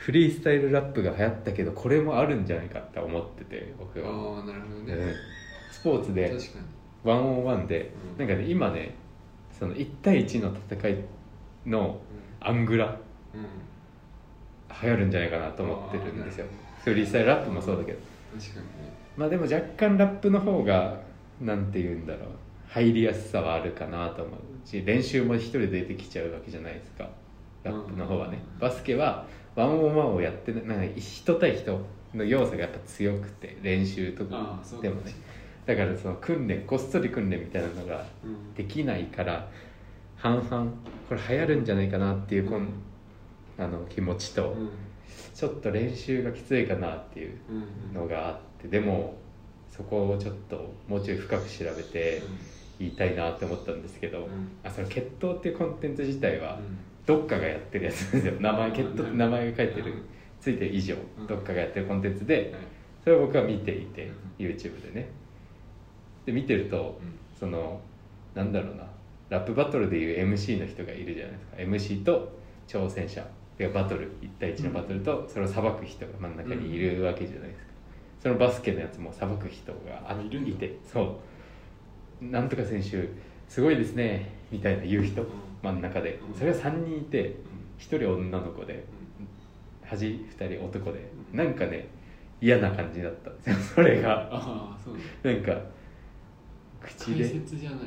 [0.03, 4.85] フリースタイルラップが流行ったけどこれもあるんじゃないかって思ってて僕は、ああなるほどうん。
[4.85, 5.13] ね
[5.71, 6.37] スポーツで
[7.05, 8.27] ワンオンワンで、うん。
[8.27, 8.95] なんかね今ね
[9.57, 10.97] その1対1の戦い
[11.65, 12.01] の
[12.41, 12.97] アングラ
[13.33, 13.39] うん。
[13.39, 13.47] うん
[14.81, 16.47] 流行るんじゃないかなと思ってるんですよ。
[16.49, 17.99] あフリースタイルラップもそうだけど。
[18.37, 18.93] 確かにね。
[19.15, 20.99] まあでも若干ラップの方が
[21.39, 22.27] なんて言うんだろう。
[22.67, 27.07] 入りやすさはあるかなと思うし練習も一人で出てきちゃうわけじゃないですか。
[27.63, 28.41] ラップの方はね。
[28.55, 28.59] うん。
[28.59, 31.79] バスケはワンオンワンをやってななんか人対人
[32.13, 34.59] の要素がやっぱ強くて練習とか。
[34.81, 35.13] でもね。
[35.65, 39.49] だからその訓練こっそり訓練みたいなのがうんできないから
[40.17, 40.71] 半々
[41.07, 42.67] これ流行るんじゃないかなっていうこん
[43.57, 44.69] あの気持ちとうん。
[45.33, 47.53] ちょっと練習がきついかなっていうう
[47.91, 49.15] んのがあってでも
[49.69, 52.21] そこをちょっともうちょい深く調べて
[52.79, 54.23] 言いたいなって思ったんですけど、ん。
[54.63, 58.33] あその決闘っていうコンテンツ自体はうんどっかがやってるやつですよ。
[58.39, 60.05] 名前あー決闘って名前が書いてるうん。
[60.39, 61.27] ついてる以上うん。
[61.27, 62.61] どっかがやってるコンテンツではい
[63.03, 64.45] それを僕は見ていてうん。
[64.45, 65.09] YouTube でね。
[66.25, 67.19] で見てるとうん。
[67.37, 67.81] その
[68.35, 68.83] なんだろうな
[69.29, 71.97] ラップバトルでいう MC の人がいるじゃないですか。
[71.97, 72.31] MC と
[72.67, 73.25] 挑戦者
[73.57, 77.67] でバトル1対1のバトルとそれを裁く人が真ん中にいるわけじゃないですか。
[78.23, 80.15] そのバスケのやつも裁く人が
[80.47, 81.19] いてそ
[82.21, 82.25] う。
[82.25, 83.09] なんとか選手
[83.49, 85.21] すごいですねみたいな言う人。
[85.21, 85.27] うん
[85.63, 86.19] 真ん中で。
[86.29, 86.37] うん。
[86.37, 87.33] それが3人いてうん。
[87.79, 88.85] 1人女の子で
[89.83, 91.09] 端2人男で。
[91.31, 91.37] うん。
[91.37, 91.87] なんかね
[92.41, 94.29] 嫌な感じだったんですよ それが。
[94.31, 95.59] ああそうなんか
[96.81, 97.79] 口解で説じゃない。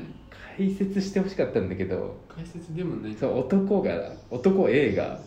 [0.57, 2.19] 解説してほしかったんだけど。
[2.27, 3.13] 解説でもない。
[3.13, 5.19] そう男が男 A が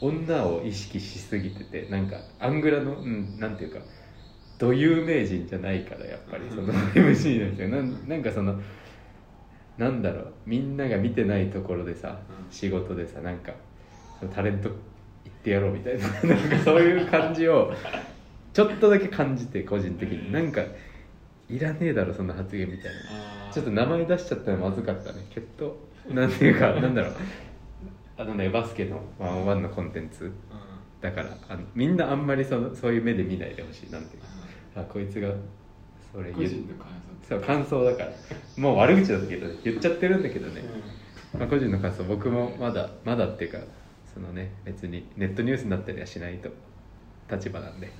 [0.00, 3.80] 女を意識しすぎててなんかアングラの、うん、なんていうか
[4.58, 8.60] 土有名人じゃないからやっぱりその MC の人なんなんかその
[9.78, 12.52] なんだろうみんなが見てないところでさうん。
[12.52, 13.52] 仕事でさなんか
[14.34, 14.74] タレント行
[15.28, 17.72] ってやろうみたいな なんかそういう感じを
[18.52, 20.32] ちょっとだけ感じて個人的に。
[20.32, 20.62] なんか
[21.50, 23.52] いらねえだろそんな発言みたいな。
[23.52, 25.26] ちょっと名前出しちゃったのまずかったね。
[25.30, 25.74] 決闘
[26.14, 27.12] なんていうかなんだろう。
[28.16, 30.24] あのねバスケのワンオンワンのコンテンツ。
[30.24, 30.32] うん。
[31.00, 34.28] だからあのみんなあんまりそのそういう目で見ないでほしいなんていうか。
[34.76, 35.28] あこいつが
[36.14, 38.12] それ個人の感想そう感想だから。
[38.56, 40.62] もう悪口だったけどね言っちゃってるんだけどね、
[41.34, 42.04] うまあ、個人の感想。
[42.04, 43.58] 僕もまだまだっていうか
[44.12, 46.50] そのね別にネットニュースになったりはしないと。
[47.30, 47.90] 立場なんで。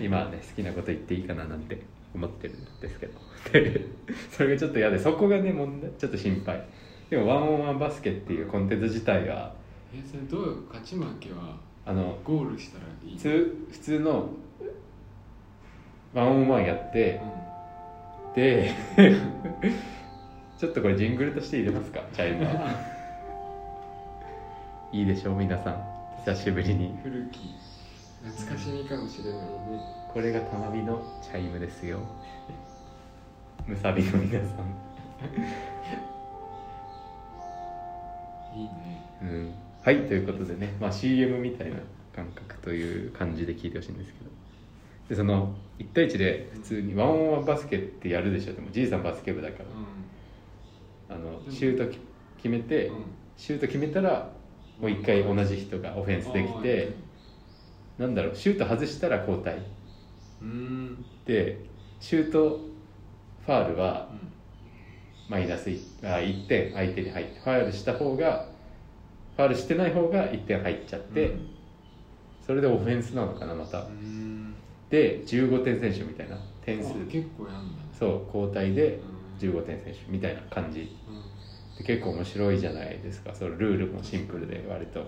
[0.00, 1.80] 今はね 好きなこと言っていいかななんて
[2.14, 3.18] 思ってるんですけど。
[3.52, 3.86] で
[4.30, 6.64] それがちょっと嫌でそこがね問題ちょっと心配。
[7.10, 9.52] でもワンオンワンバスケっていうコンテンツ自体は
[9.92, 13.16] んえそれどう勝ち負けはあのゴールしたらいい？
[13.16, 14.30] 普通普通の
[16.14, 17.39] ワンオンワンやってう
[18.34, 18.72] で
[20.58, 22.02] ちょっとこれジングルとして入れますか？
[22.12, 22.70] チャイムは
[24.92, 25.82] いいでしょう皆さん。
[26.24, 26.90] 久しぶりに。
[26.92, 27.54] ん古き
[28.24, 29.46] 懐かしみかもしれないね。
[30.12, 32.00] これがたまびのチャイムですよ。
[33.66, 34.48] むさびの皆さん。
[38.58, 38.70] いいね。
[39.22, 41.76] うん、はいということでね、まあ、CM みたいな
[42.14, 44.30] 感覚という感じで聞いてほしいんですけど。
[45.08, 48.52] でその1対1で普通にワンオンワンバスケってやるでしょ。
[48.52, 49.58] でもじいさんバスケ部だか
[51.08, 51.16] ら。
[51.16, 51.98] あのシュートき
[52.36, 53.04] 決めて、うん。
[53.36, 54.30] シュート決めたら
[54.78, 56.92] もう一回同じ人がオフェンスできて
[57.98, 59.58] なんだろうシュート外したら交代。
[60.42, 61.04] うん。
[61.24, 61.64] で
[61.98, 62.60] シュート
[63.46, 64.10] ファールは
[65.28, 68.48] マイナス 1, あ1点相手に入ってファウルした方が
[69.36, 71.48] ファウルしてない方が1点入っちゃって、うん。
[72.46, 73.80] それでオフェンスなのかなまた。
[73.80, 74.39] うん
[74.90, 76.36] で15点選手みたいな。
[76.64, 76.90] 点数。
[76.90, 77.88] あ結構やんだね。
[77.98, 79.00] そう交代で
[79.40, 79.48] うん。
[79.48, 80.96] 15点選手みたいな感じ。
[81.08, 81.78] うん。
[81.78, 83.34] で結構面白いじゃないですか。
[83.34, 85.06] そのルールもシンプルで割と。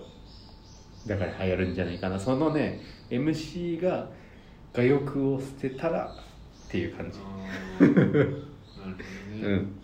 [1.05, 2.19] だから流行るんじゃないかな。
[2.19, 4.09] そのね MC が
[4.73, 7.19] 我欲を捨てたらっていう感じ。
[7.79, 8.35] なるほどね、
[9.41, 9.75] うん。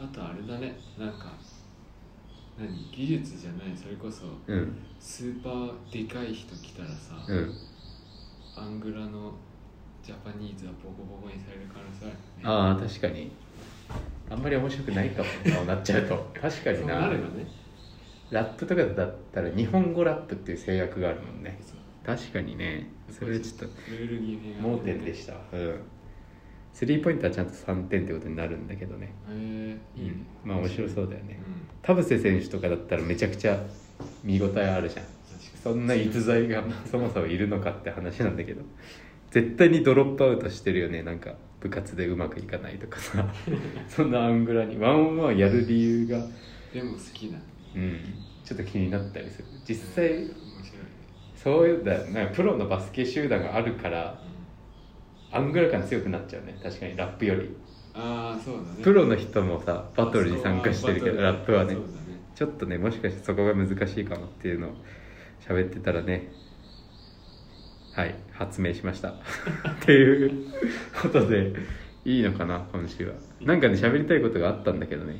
[0.00, 0.74] あとあれだね。
[0.98, 1.32] なんか
[2.58, 2.90] 何？
[2.90, 3.76] 技術じゃない。
[3.76, 4.76] それこそうん。
[4.98, 7.54] スーパーでかい人来たらさ、うん
[8.56, 9.32] アングラの
[10.02, 12.18] ジャパニーズはボコボコにされる可能性あるよね。
[12.44, 13.32] ああ確かに。
[14.30, 15.22] あんまり面白くないか
[15.58, 16.30] もなっちゃうと。
[16.40, 17.08] 確かにな。
[17.08, 17.18] ね。
[18.30, 21.58] ラップとかだったら日本語ラップっていう制約があるもんね。
[22.04, 22.88] 確かにね。
[23.10, 23.76] それちょっと
[24.60, 25.34] 盲点でした。
[25.52, 25.80] うん。
[26.72, 29.12] スリーポイントはちゃんと3点ってことになるんだけどね。
[29.28, 30.14] へえいいね。
[30.44, 31.38] まあ面白そうだよね。
[31.46, 31.54] うん。
[31.82, 33.62] 田臥選手とかだったらめちゃくちゃ
[34.24, 35.06] 見応えあるじゃん
[35.62, 38.62] そんな逸材が そもそもいるのかって話なんだけど。
[39.30, 41.02] 絶対にドロップアウトしてるよね。
[41.02, 43.26] なんか部活でうまくいかないとかさ。
[43.88, 44.76] そんなアングラに。
[44.78, 46.18] ワンオンワンやる理由が。
[46.74, 47.38] でも好きな。
[47.74, 47.98] うん。
[48.44, 49.44] ちょっと気になったりする。
[49.66, 50.28] 実際面白い。
[50.28, 50.36] ね
[51.34, 54.20] そういうだなんかプロのバスケ集団があるから
[55.30, 56.58] アングラ感強くなっちゃうね。
[56.62, 56.96] 確かに。
[56.96, 57.56] ラップより。
[57.94, 58.66] ああそうだね。
[58.82, 61.74] プロの人もさバトルに参加してるけどラップはね。
[61.74, 61.80] ね。
[62.34, 64.72] ちょっとねもしかしてそこが難しいかもっていうのを
[65.46, 66.30] 喋ってたらね
[67.94, 69.10] はい発明しました。
[69.12, 69.14] っ
[69.80, 70.52] ていう
[71.00, 71.52] ことで
[72.04, 73.14] いいのかな今週は。
[73.40, 75.16] なんかね喋りたいことがあったんだけどね。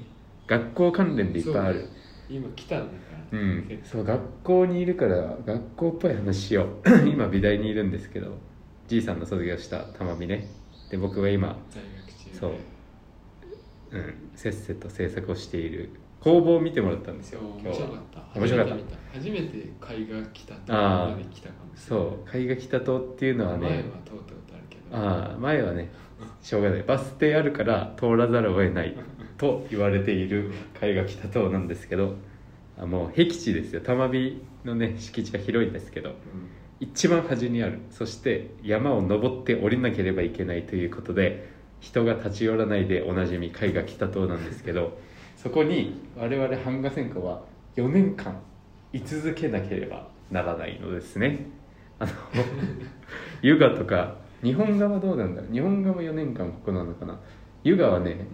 [0.46, 1.84] 学校関連でいっぱいある。
[2.30, 2.92] 今来たんだか
[3.32, 3.38] ら。
[3.38, 3.80] うん。
[3.84, 6.90] そう学校にいるから学校っぽい話しよう。
[7.06, 8.38] 今美大にいるんですけど
[8.88, 10.48] じいさんの卒業した玉美ね。
[10.90, 11.58] で僕は今
[12.32, 12.52] そう、
[13.92, 15.90] うん、せっせと制作をしている
[16.22, 17.96] 工房を見てもらったんですよ面白かっ
[18.32, 18.38] た。
[18.38, 18.74] 面白かった。
[19.12, 19.78] 初めて見た。
[19.80, 24.16] 初めて海が来たとこあーまで来たかもしれないそう海が北島っていうのは前はね通ったこ
[24.48, 24.96] とあるけど。
[24.96, 25.90] ああ前はね
[26.40, 26.82] しょうがない。
[26.82, 28.96] バス停あるから通らざるを得ない
[29.36, 32.14] と言われている海が北島なんですけど
[32.78, 33.80] あもう僻地ですよ。
[33.80, 36.14] 玉美のね敷地が広いんですけどうん。
[36.80, 37.80] 一番端にある。
[37.90, 41.48] そして山を登って降りなければいけないということで
[41.80, 44.98] 人が立ち寄らないでおなじみ海が北島なんですけど
[45.42, 47.42] そこに我々版画専科は
[47.76, 48.38] 4年間
[48.92, 51.46] 居続けなければならないのですね。
[51.98, 52.12] あの
[53.42, 55.52] 湯河とか日本画はどうなんだろう？
[55.52, 57.18] 日本画も4年間ここなのかな？
[57.64, 58.26] 湯河はね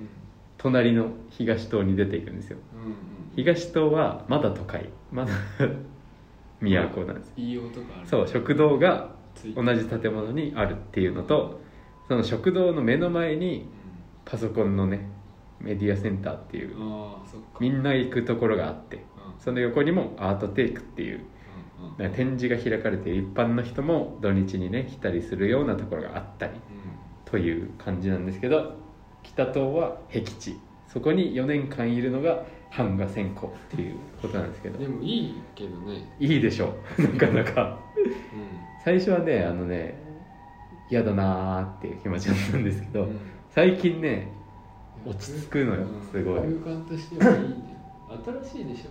[0.58, 2.58] 隣の東島に出ていくんですよ。
[2.74, 2.94] うんうん
[3.36, 4.90] 東島はまだ都会。
[5.12, 5.30] まだ
[6.60, 9.12] 都なんですいい音があるそう食堂が
[9.54, 11.60] 同じ建物にあるっていうのと
[12.08, 13.66] その食堂の目の前に
[14.24, 15.08] パソコンのね
[15.60, 16.76] メディアセンターっていう。
[17.60, 18.96] みんな行くところがあって。
[18.96, 19.02] うん。
[19.38, 21.20] その横にもアートテイクっていう。
[22.14, 26.52] 展示が開かれて一般の人も土日にね来たりするようなところがあったり
[27.24, 28.74] という感じなんですけど
[29.22, 30.58] 北島は僻地。
[30.86, 32.44] そこに4年間いるのが
[32.76, 34.78] 版画専攻っていうことなんですけど。
[34.78, 36.16] うんでもいいけどね。
[36.18, 37.02] いいでしょう。
[37.04, 37.78] なかなか。
[37.96, 39.94] う最初はねあのね
[40.90, 43.18] 嫌だなーっていう気持ちだったんですけど、んうん。
[43.50, 44.32] 最近ね
[45.06, 46.08] 落ち着くのようん。
[46.10, 46.40] すごい。
[46.62, 47.54] 空間としてはいいね。
[48.42, 48.90] 新しいでしょ。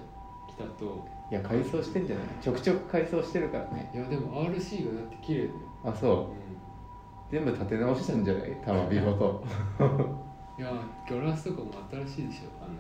[0.50, 1.08] 北と。
[1.30, 2.26] いや改装してんじゃない？
[2.42, 3.92] ちょくちょく改装してるからね。
[3.94, 5.52] いやでも RC がだって綺麗だよ。
[5.86, 7.32] あそう。
[7.32, 8.52] 全部立て直したんじゃない？
[8.66, 9.44] 玉火ごと。
[10.58, 10.72] いや
[11.10, 12.74] ガラスとかも新しいでしょあの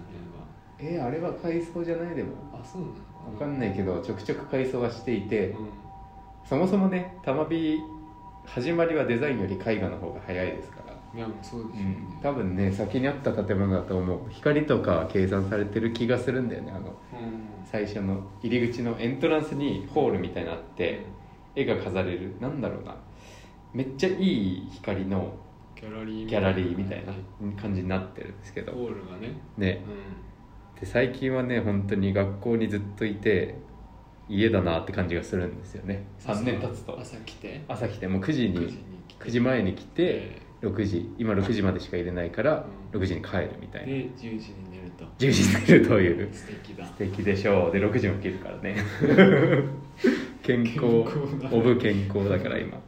[0.80, 2.30] えー、あれは改装じゃないでも。
[2.52, 2.94] 辺はあそうなの？
[3.34, 5.68] わかんないけどちょくちょく改装はしていて、うん。
[6.46, 7.80] そもそもね玉火
[8.46, 10.77] 始まりはデザインより絵画の方が早いですから
[11.18, 14.20] いやそうでしょうねうん、多分ね先にあった建物だと思う。
[14.30, 16.72] 光とか計算されてる気がするんだよね。
[16.72, 16.94] あのうん。
[17.66, 21.06] 最初の入り口のエントランスにホールみたいなのあって
[21.56, 22.36] 絵が飾れる。
[22.40, 22.96] なんだろうな。
[23.74, 25.34] めっちゃいい光の
[25.76, 27.14] ギャラリーギャラリーみたいな
[27.60, 28.74] 感じになってるんですけど。
[28.74, 29.34] ホールがね。
[29.58, 29.84] ね。
[30.78, 33.56] うで最近はね本当に学校にずっといて
[34.30, 36.06] 家だなって感じがするんですよね。
[36.24, 36.96] ん3年経つと。
[37.00, 37.64] 朝来て。
[37.68, 38.78] 朝来てもう9時に9時に
[39.08, 39.26] 来て。
[39.26, 43.88] 9時前に来て6時今6時までしか入れないからうん6時に帰るみたいな。
[43.88, 45.06] で10時に寝ると。
[45.20, 46.34] 10時に寝るという。
[46.34, 46.86] 素敵だ。
[46.86, 47.72] 素敵でしょう。
[47.72, 48.76] で6時も起きるからね。
[50.42, 50.86] 健康。
[51.52, 52.80] オブ健康だから今。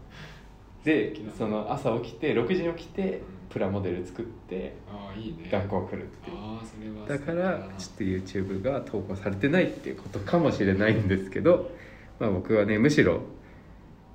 [0.83, 5.49] でその朝起きて6時に起きてプラモデル作ってああいいね。
[5.51, 6.37] 学校来るっていう。
[6.37, 11.71] ああそれはだからちょっと YouTube が投稿されてないっていうことかもしれないんですけど、
[12.19, 13.21] まあ、僕はねむしろ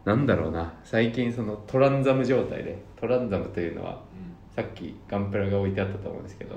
[0.04, 0.74] なんだろうな。
[0.84, 4.34] 最近そのトランザム状態でトランザムというのはうん。
[4.54, 6.56] さっきガンプラが置いてあったと思うんですけど、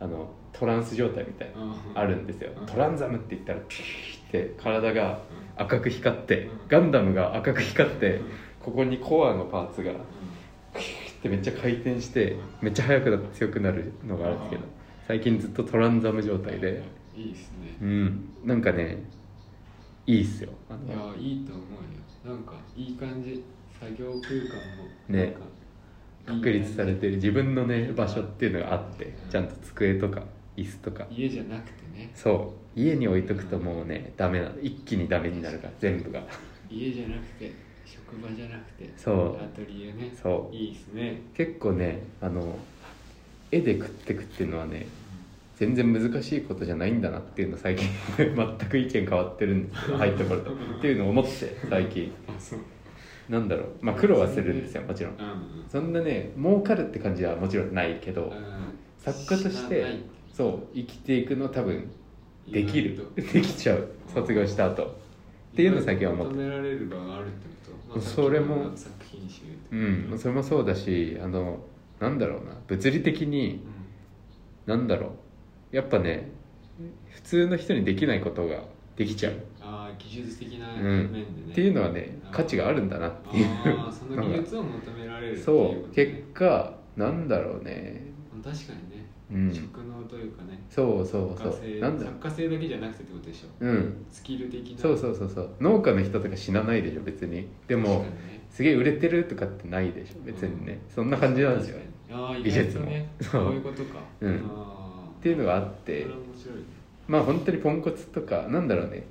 [0.00, 1.74] あのトランス状態みたいなうん。
[1.94, 2.52] あるんですよ。
[2.58, 2.66] うん。
[2.66, 5.20] トランザムって言ったらピーって体が
[5.56, 6.58] 赤く光ってうん。
[6.68, 8.24] ガンダムが赤く光ってうん。
[8.60, 14.62] ここにコアのパーツがピーってめっちゃ回転してめっちゃ速くなって強くなるのがあるんですけど
[15.06, 16.82] 最近ずっとトランザム状態で。
[17.16, 17.76] いいですね。
[17.80, 18.28] うん。
[18.44, 19.02] なんかね
[20.06, 20.50] いいっすよ。
[20.70, 22.34] あいやのいいと思うよ。
[22.36, 23.42] なんかいい感じ。
[23.78, 24.46] 作業空間
[24.78, 27.16] もねなんか確立されてる。
[27.16, 30.22] 自分のね場所っていうのがあってちゃんと机とか
[30.56, 31.06] 椅子とか。
[31.10, 32.10] 家じゃなくてね。
[32.14, 32.80] そう。
[32.80, 36.22] 家に置いとくともうねダメなの一気にダメになるから全部が。
[36.70, 37.52] 家じゃなくて
[37.84, 39.36] 職場じゃなくてそう。
[39.36, 40.12] アトリエね。
[40.22, 40.54] そう。
[40.54, 41.20] いいですね。
[41.34, 42.58] 結構ねあの
[43.50, 44.86] 絵で食ってくっていうのはね
[45.56, 47.88] 全然難しいことじゃないんだなっていうの最近
[48.18, 48.36] 全
[48.68, 50.52] く意見変わってるんですけど入った頃と。
[50.52, 51.30] っていうのを思って
[51.68, 52.12] 最近。
[53.30, 53.66] なんだろう。
[53.80, 55.14] まあ苦労はするんですよもちろん。
[55.14, 55.36] うんうん
[55.68, 58.30] そんなね儲かるって感じはもちろんないけどうん。
[58.98, 59.84] 作家として
[60.32, 61.90] そう生きていくの多分
[62.50, 62.98] できる。
[63.16, 63.88] できちゃう。
[64.08, 64.84] 卒業した後。
[64.84, 66.34] っていうのを最近は思って。
[66.34, 67.46] 求められる場があるって
[67.88, 69.42] こと、それも作品集
[69.72, 71.64] うんそれもそうだしあの
[71.98, 72.52] なんだろうな。
[72.66, 73.62] 物理的に
[74.66, 75.10] なんだろう
[75.76, 76.30] やっぱね
[77.10, 78.62] 普通の人にできないことが
[78.96, 79.34] できちゃう。
[79.60, 80.80] ああ技術的なうん。
[80.80, 83.46] 面でね、っていうのはね価値があるんだなっていう。
[83.78, 85.94] ああその技術を求められるそう。
[85.94, 88.06] 結果なんだろうね。
[88.42, 89.54] 確かにね、うん。
[89.54, 90.64] 職能というかね。
[90.70, 91.78] そうそうそう。
[91.78, 92.06] なんだ。
[92.06, 93.48] 作家性だけじゃなくてってことでしょ。
[93.60, 94.06] うん。
[94.10, 94.78] スキル的な。
[94.78, 95.50] そうそうそうそう。
[95.60, 97.48] 農家の人とか死なないでしょ別に。
[97.68, 98.46] でも確かにね。
[98.48, 100.80] すげえ売れてるとかってないでしょ別にね。
[100.88, 101.78] そんな感じなんですよ。
[102.08, 102.22] 確かに。
[102.24, 102.86] ああ美術も。
[102.86, 104.00] ねそういうことか。
[104.22, 104.34] うん。
[104.36, 104.75] ああ
[105.26, 106.62] っていうのがあっそれては面白いね。
[107.08, 109.04] まあ本当にポンコツとかなんだろうね。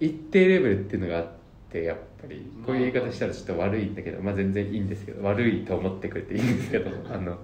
[0.00, 1.26] 一定レベルっていうのがあっ
[1.70, 2.50] てやっぱり。
[2.64, 7.38] こういう言い方したらちょっと悪いんだけどまあ全然いいんですけど悪いと思ってくれていいんですけどあの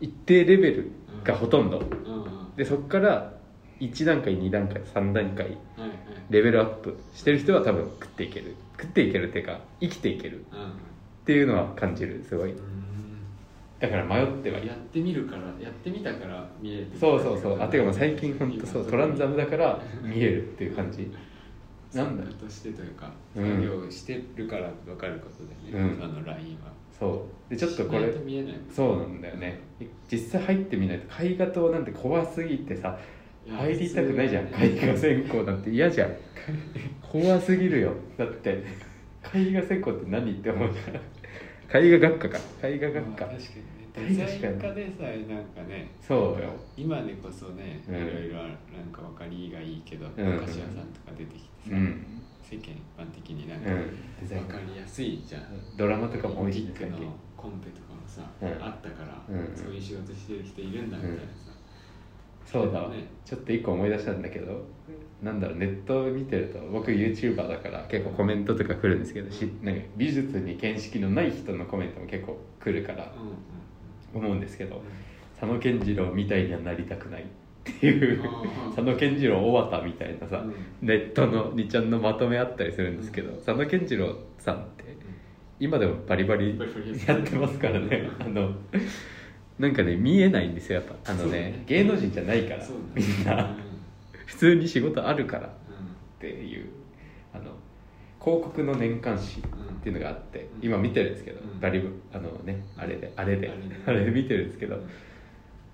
[0.00, 0.90] 一定レベル
[1.22, 1.80] がほとんど。
[2.56, 3.32] でそこから
[3.78, 5.56] 1段階2段階3段階
[6.30, 8.56] レベルアップしてる人は多分食っていける。
[8.76, 10.44] 食っていけるっていうか生きていける。
[10.52, 10.58] うん。
[10.58, 10.62] っ
[11.24, 12.54] ていうのは感じるすごい
[13.80, 17.62] だから迷ってはやってみるからやってみたから見えるそうそうそう。
[17.62, 18.90] あてかもう最近本当そう。
[18.90, 21.10] トランザムだから見えるっていう感じ。
[21.94, 26.04] なんだとしてというかうん作業してるから分かることでね、うん。
[26.04, 26.70] あのラインは。
[26.96, 27.50] そう。
[27.50, 28.54] でちょっとこれしないと見えない。
[28.70, 29.58] そうなんだよね。
[30.12, 32.98] 実際入ってみないと絵画塔なんて怖すぎてさ
[33.48, 34.44] 入りたくないじゃん。
[34.48, 35.70] 絵画専攻なんて。
[35.70, 36.10] 嫌じゃん。
[37.00, 37.94] 怖すぎるよ。
[38.18, 38.62] だって
[39.34, 41.00] 絵画専攻って何って思うから
[41.72, 42.38] 絵画学科か。
[42.62, 43.26] 絵画学科。
[43.26, 43.80] まあ確かにね。
[43.92, 46.42] デザイン科でさえなんかねそう
[46.76, 47.94] 今でこそね、うん。
[47.96, 50.38] いろいろなんか分かりがいいけど、うん。
[50.38, 52.22] お菓子屋さんとか出てきてさ、うん。
[52.42, 55.42] 世間一般的になんか分かりやすいじゃん、
[55.76, 58.48] ドラマとかもオリンピックのコンペとかもさ、うん。
[58.64, 59.56] あったから、うん。
[59.56, 61.49] そういう仕事してる人いるんだみたいなさ、
[62.50, 63.06] そうだわ、ね。
[63.24, 64.64] ちょっと一個思い出したんだけど
[65.22, 73.36] なんだろうネットを見てると僕 YouTuber だから結構コメントとか来るんですけどしなんか美術に見識のない人のコメントも結構来るからうんうん
[74.12, 74.82] 思うんですけど
[75.38, 77.26] 佐野健次郎みたいにはなりたくないっ
[77.62, 78.22] ていう
[78.74, 80.54] 佐野健次郎小畑みたいなさ、うん。
[80.86, 84.96] ネットの2ちゃんのまとめあったりするんですけど、佐野健次郎さんって
[85.58, 87.58] 今でもバリバリバリバリやってます。
[87.58, 88.08] からね。
[88.18, 88.54] あの
[89.60, 91.12] なんかね見えないんですよやっぱ。
[91.12, 93.44] あのね芸能人じゃないからみんな。
[93.44, 93.56] うん。
[94.24, 95.52] 普通に仕事あるからっう
[96.20, 96.70] ていう
[97.34, 97.50] あの
[98.24, 99.42] 広告の年間誌っ
[99.82, 100.66] ていうのがあって、うん。
[100.66, 101.60] 今見てるんですけど、うん。
[101.60, 103.52] バリブあのねあれであれで
[103.86, 104.10] あれで。
[104.10, 104.78] 見てるんですけど、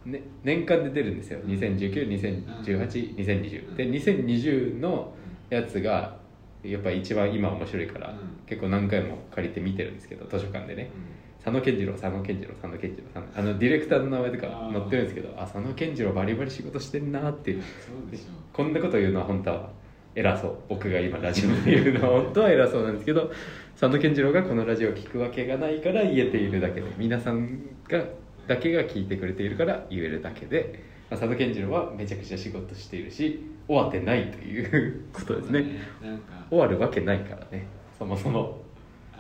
[0.05, 1.39] ね、年間で出るんですよ。
[1.45, 1.51] うん。
[1.53, 5.15] 201920182020で2020の
[5.49, 6.17] やつが
[6.65, 8.17] やっぱ一番今面白いから、うん。
[8.47, 10.91] 結構何回も借りて見てるんですけど図書館でね
[11.47, 17.63] 佐野健次郎佐野健次郎佐野健次郎あのディレクターの名前とか載ってるんですけどあ佐野健次郎バリバリ仕事してんなっていう。
[17.63, 17.69] そ
[18.09, 19.71] うでしょこんなこと言うのは本当は
[20.17, 20.57] 偉そう。
[20.69, 23.31] 僕が今ラジオで言うのは 本当は偉そうなんですけど
[23.79, 28.03] 佐野健次郎がこのラジオを聞くわけがないから言えているだけで皆さんが
[28.49, 35.65] だけが聞いてくれているから言えるだけで、まあ、佐野健次郎はめちゃくちゃ仕事しているし終わってないということですね。
[36.01, 36.47] そうだなんか。
[36.51, 37.69] 終わるわけないからね。
[37.97, 38.65] そもそも。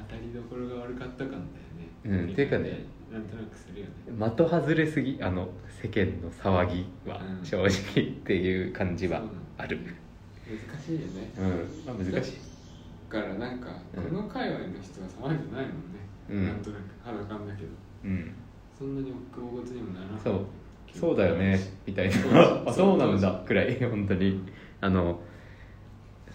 [0.08, 1.65] 当たりどころが悪かった感だよね
[2.06, 3.92] うんていうかねなんとなくするよね。
[4.36, 5.48] 的外れすぎあの
[5.82, 7.44] 世間の騒ぎはうん。
[7.44, 7.70] 正直っ
[8.24, 9.22] ていう感じは
[9.58, 9.78] ある。
[10.46, 11.30] 難しいよね。
[11.38, 12.32] うん、まあ、難しい。
[13.10, 14.04] だからなんかうん。
[14.04, 16.00] この界隈の人は騒いでないもんね、
[16.30, 16.46] うん。
[16.46, 16.82] なんとなく。
[17.04, 17.68] 肌感だけど。
[18.04, 18.34] うん。
[18.78, 20.46] そんなに大事にもならないそう。
[20.92, 22.62] そうだよねみたいな。
[22.66, 24.42] あそうなんだくらい本当に。
[24.80, 25.20] あの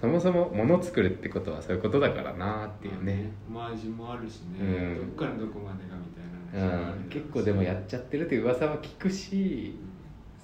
[0.02, 5.16] そもそも物作るってことはそういうことだからなっていうね、まあオマージュもあるしね、うん。
[5.16, 9.78] どっからどこまでがみたういな話もあるん、結構でもやっちゃってるって噂は聞くし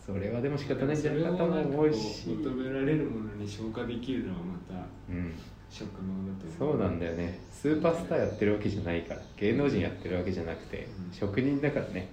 [0.06, 2.30] それはでも仕方ないんじゃないかとも思うし。
[2.30, 5.34] 求められるものに消化できるのはまたうん。
[5.70, 7.40] 職能だとそうなんだよね。
[7.52, 11.14] スーパースターやってるわけじゃないから芸能人やってるわけじゃなくてうん。
[11.14, 12.10] 職人だからね。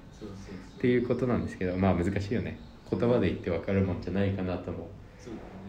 [0.78, 2.58] っていうことなんですけどまあ難しいよね。
[2.90, 4.88] 言葉で言って分かるもんじゃないかなとも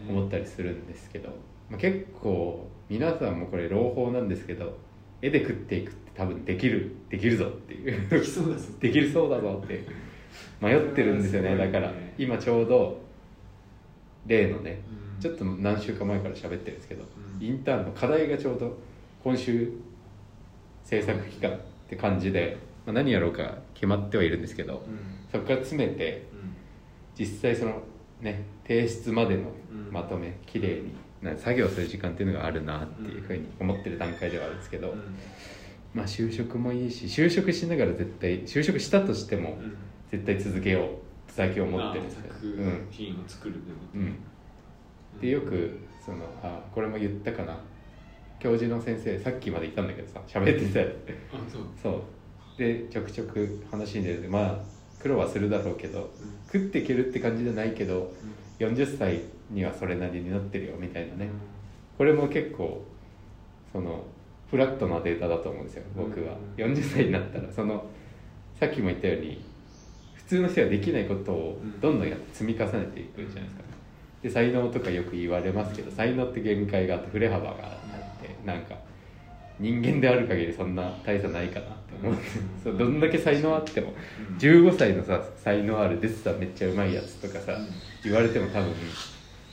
[0.08, 1.30] 思ったりするんですけど、
[1.70, 4.78] まあ、結構皆さんもこれ朗報なんですけど
[5.20, 8.08] 絵で食っていくって多分できるできるぞっていう。
[8.08, 8.68] できそうだぞ。
[8.80, 9.84] できるそうだぞって
[10.60, 11.50] 迷ってるんですよね。
[11.50, 13.00] ねだから今ちょうど
[14.26, 14.82] 例のね
[15.14, 15.20] うん。
[15.20, 17.04] ちょっと何週間前から喋ってるんですけど、
[17.40, 17.46] うん。
[17.46, 18.78] インターンの課題がちょうど
[19.22, 19.70] 今週
[20.84, 21.58] 制作期間っ
[21.88, 22.56] て感じで、
[22.86, 24.98] まあ、何やろうか決まってはいるんですけどうん。
[25.30, 26.24] そこから詰めて
[27.18, 27.82] 実際その
[28.20, 29.92] ね提出までのうん。
[29.92, 30.92] まとめ綺麗に。
[30.92, 31.05] な
[31.36, 35.16] 作業する時間っていうのがあるなっていうふうに思ってる段階ではあるんですけど、うん。
[35.94, 39.76] まあ就職もいいし就職しながら絶対就職したとしてもうん。
[40.10, 40.84] 絶対続けよう
[41.30, 42.88] ってだけ思ってるんですよ、あ作うん。
[42.90, 43.54] 品を作る
[43.94, 44.18] うん、
[45.20, 47.56] でよくそのあこれも言ったかな。
[48.38, 50.88] 教授の先生さっきまでいたんだけどさ喋ってたよ
[51.32, 51.62] あそう。
[51.82, 52.02] そう。
[52.58, 54.58] でちょくちょく話に出るでまあ
[55.02, 56.10] 苦労はするだろうけど
[56.50, 58.12] 食っていけるって感じじゃないけど
[58.58, 61.28] 40歳にはそれなりになってるよみたいなね。
[61.98, 62.84] これも結構
[63.72, 64.04] その
[64.50, 66.34] フラットなデータだと思うんですよ僕は。
[66.58, 67.50] うん40歳になったら。
[67.52, 67.84] その
[68.58, 69.44] さっきも言ったように
[70.14, 73.62] 普通の人はできないことをどんどんやって積み重ねていくじゃないですか。
[74.22, 78.74] で才能とかよく言われますけど才能って限界があって振れ幅があってなんか
[79.60, 82.42] 人間である限りそんな大差ないかな思ってう。
[82.42, 83.94] ん そうどんだけ才能あっても
[84.30, 84.36] うん。
[84.36, 87.66] 15歳のさ才能あるデッサンめっちゃうまいやつとかさうん。
[88.04, 88.72] 言われても多分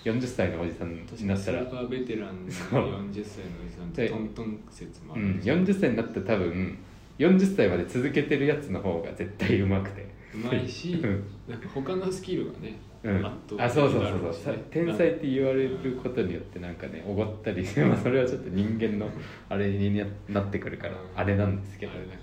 [0.04, 1.60] 40歳のおじさんになったら。
[1.64, 2.82] スーパーベテランのそう。
[2.82, 6.78] 40歳のおじさんってトントン説もあるうん、40歳になったら多分
[7.20, 10.06] 40歳まで続けてるやつの方が絶対うまくて。
[10.34, 11.24] うまいしうん。
[11.48, 13.26] なんか他のスキルがねうん。
[13.26, 14.58] あそうそうだそうそう。
[14.72, 19.10] 天才って言われることによってなんかねおごったり まあ、それはちょっと人間の
[19.48, 21.92] あれにななってくるからあれなんですけど。
[21.92, 22.23] あれだけど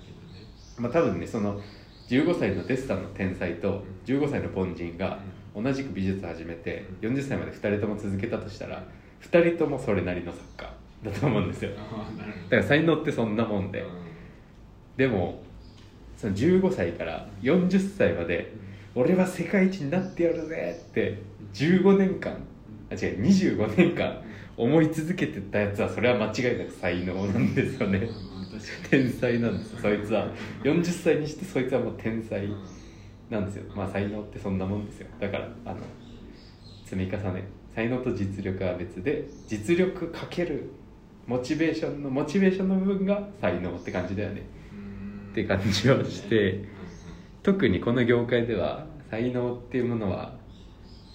[0.81, 1.61] まあ多分ねその
[2.09, 5.19] 15歳のデッサンの天才と15歳の凡人が
[5.55, 8.83] 同じく美術始めて40歳まで2人とも続けたとしたら
[9.21, 11.71] 2人ともそれなりのサッカーだと思うんですよ。
[11.71, 11.77] だ
[12.49, 13.85] から才能ってそんなもんで。
[14.97, 15.41] でも
[16.17, 18.53] その15歳から40歳まで
[18.93, 21.17] 俺は世界一になってやるぜって
[21.53, 22.33] 15年間
[22.91, 24.21] あ違う25年間
[24.61, 28.07] 思い続けてたやつはそれは間違いなく才能なんですよね。
[28.91, 29.79] 天才なんですよ。
[29.81, 30.27] そいつは。
[30.63, 32.47] 40歳にしてそいつはもう天才
[33.31, 33.63] なんですよ。
[33.75, 35.07] まあ才能ってそんなもんですよ。
[35.19, 35.77] だからあの
[36.85, 37.47] 積み重ね。
[37.73, 40.69] 才能と実力は別で実力かける
[41.25, 44.43] モチベーションのモチベーションの部分が才能って感じだよね。
[44.73, 45.31] うん。
[45.31, 46.65] って感じはして。
[47.41, 50.35] 特にこの業界では才能っていうものは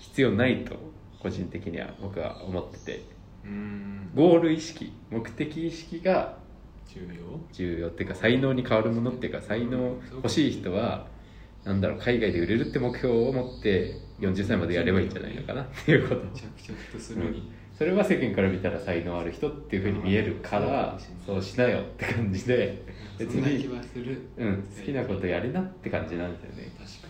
[0.00, 0.74] 必要ないと
[1.20, 2.96] 個人的には僕は思ってて。
[3.10, 3.15] うん
[4.14, 6.38] ゴール意識目的意識が
[6.88, 7.40] 重要？
[7.52, 11.06] 重要っていうか才能に変わるものっていうか才能欲しい人は
[11.64, 16.20] なんだろう海外で売れるって目標を持って40歳までやればいいんじゃないのかなっていうこと。
[16.34, 17.50] 着々とするに。
[17.76, 22.82] それは世間から見たら才能ある人っていうふうに見えるからそうしなよって感じで
[23.18, 23.66] 別に、
[24.38, 26.72] うん、好きなことやりなって感じなんですよね。
[26.78, 27.08] 確か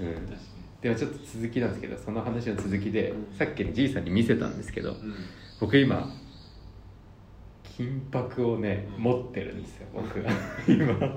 [0.00, 0.14] にね。
[0.14, 0.26] うん。
[0.26, 0.40] 確か
[0.80, 3.36] でもちょっと続きなんですけどその話の続きで、うん。
[3.36, 5.14] さっきにじいさんに見せたんですけどにうん
[5.60, 6.10] 僕今
[7.76, 9.02] 金箔をね、うん。
[9.04, 10.30] 持ってるんですよ僕が
[10.68, 11.16] 今。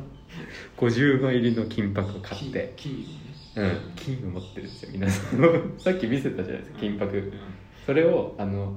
[0.77, 2.73] 50枚入りの金箔を買って。
[2.75, 3.05] 金
[3.55, 3.77] 金うん。
[3.95, 5.73] 金を持ってるんですよ皆さん。
[5.77, 7.31] さっき見せたじゃないですか金箔、うん
[7.85, 8.75] それをあの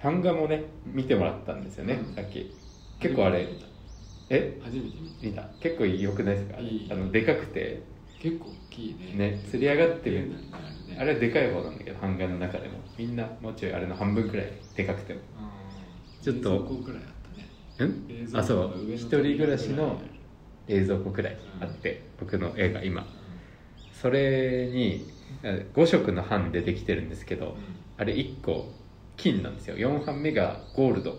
[0.00, 2.14] 版画もね見てもらったんですよね、うん。
[2.14, 2.54] さっき。
[3.00, 3.48] 結構あれ。
[4.30, 4.60] え？
[4.62, 4.88] 初めて
[5.22, 5.42] 見た。
[5.60, 6.58] 結構良くないですか？
[6.90, 7.82] あのでかくて
[8.20, 9.30] 結構大きいね。
[9.30, 10.32] ね釣り上がってる。
[10.98, 12.78] あれはでかい方なんだけど版画の中でも。
[12.98, 15.20] みんなもうちょいあれの半分くらいでかくても。
[16.22, 16.52] ちょっと。
[16.52, 18.28] 冷蔵庫くらいあったね。
[18.34, 18.74] あそう。
[18.92, 20.00] 一人暮らしの
[20.66, 23.06] 冷蔵庫くらいあって、僕の絵が今。
[23.92, 25.06] それに
[25.42, 27.56] 5色の版でできてるんですけど、
[27.96, 28.72] あれ1個
[29.16, 29.76] 金なんですよ。
[29.76, 31.16] 4版目がゴールドっ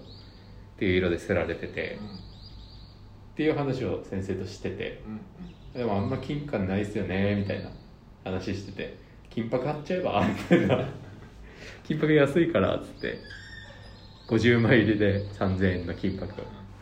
[0.77, 1.97] ていう色で刷られてて、
[3.33, 5.01] っていう話を先生としてて。
[5.05, 5.19] うん
[5.73, 7.69] でもあんま金感ないっすよねみたいな
[8.23, 9.09] 話してて。
[9.29, 10.89] 金箔貼っちゃえばみたいな
[11.83, 13.19] 金箔安いからっつって。
[14.27, 16.33] 50枚入りで3000円の金箔。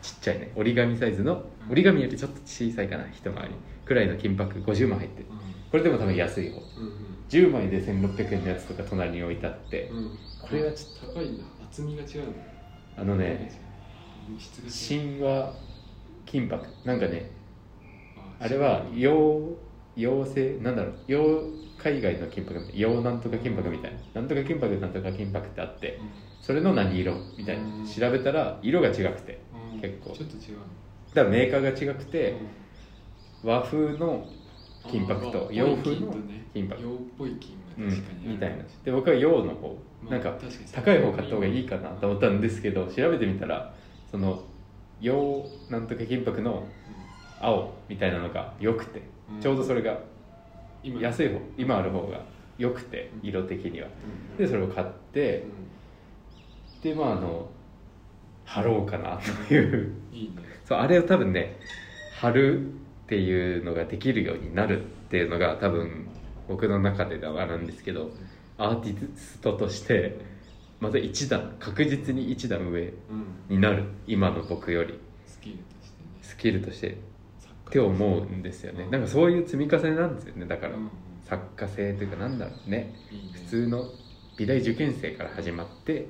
[0.02, 0.52] ちっちゃいね。
[0.56, 1.44] 折り紙サイズの。
[1.70, 3.54] 折り紙よりちょっと小さいかな一回り。
[3.84, 5.20] くらいの金箔50枚入って。
[5.20, 5.26] る
[5.70, 6.60] これでも多分安い方。
[6.78, 9.88] うんうん10枚で1600円のやつとか隣に置いてあって。
[9.92, 10.18] うん。
[10.40, 12.26] これはちょっと高いんだ厚みが違う。
[12.26, 12.32] の
[12.96, 13.52] あのね
[14.88, 15.54] 神話
[16.24, 16.66] 金箔。
[16.84, 17.30] なんかね
[18.40, 19.56] ああれは洋
[19.96, 21.42] 洋製なんだろう洋
[21.76, 26.00] 海外の金箔洋なんとか金箔みたいななんとか金箔なんとか金箔ってあって
[26.40, 27.86] それの何色みたいなうん。
[27.86, 29.40] 調べたら色が違くて
[29.80, 30.10] 結構。
[30.10, 30.58] ちょっと違う。
[30.58, 30.64] の
[31.14, 32.32] だからメーカーが違くて
[33.42, 33.50] うん。
[33.50, 34.26] 和風の
[34.90, 36.14] 金箔と洋風の
[36.52, 36.82] 金箔。
[36.82, 38.30] 洋っぽい金うんが確かにある。
[38.30, 38.64] みたいな。
[38.84, 40.38] で僕は洋の方まあなんか
[40.72, 43.74] 高い方買った方がいいかなと思ったんですけど調べてみたら
[44.10, 44.44] その
[45.00, 46.66] 洋なんとか金箔の
[47.40, 49.40] 青みたいなのが良くてうん。
[49.40, 49.98] ちょうどそれが
[50.82, 51.00] 今。
[51.00, 52.20] 安い方今ある方が
[52.58, 53.88] 良くて色的には。
[53.88, 54.36] うん。
[54.36, 55.44] でそれを買って
[56.80, 57.48] うでまああの
[58.44, 59.18] 貼ろうかな
[59.48, 59.94] という。
[60.12, 60.42] んいいね。
[60.64, 61.58] そうあれを多分ね
[62.14, 62.70] 貼るっ
[63.08, 66.06] ていうのができるようになるっていうのが多分
[66.48, 68.10] 僕の中ではなんですけど
[68.56, 70.18] アーティストとして
[70.80, 72.94] また一段確実に一段上うん。
[73.48, 74.98] になる今の僕より。
[75.26, 76.08] スキルとしてね。
[76.22, 76.98] スキルとして
[77.68, 78.88] って思うんですよね。
[78.90, 80.46] なんかそういう積み重ねなんですよね。
[80.46, 80.72] だから
[81.24, 82.94] 作家性というかなんだろうね。
[83.32, 83.84] 普通の
[84.36, 86.06] 美大受験生から始まってうん。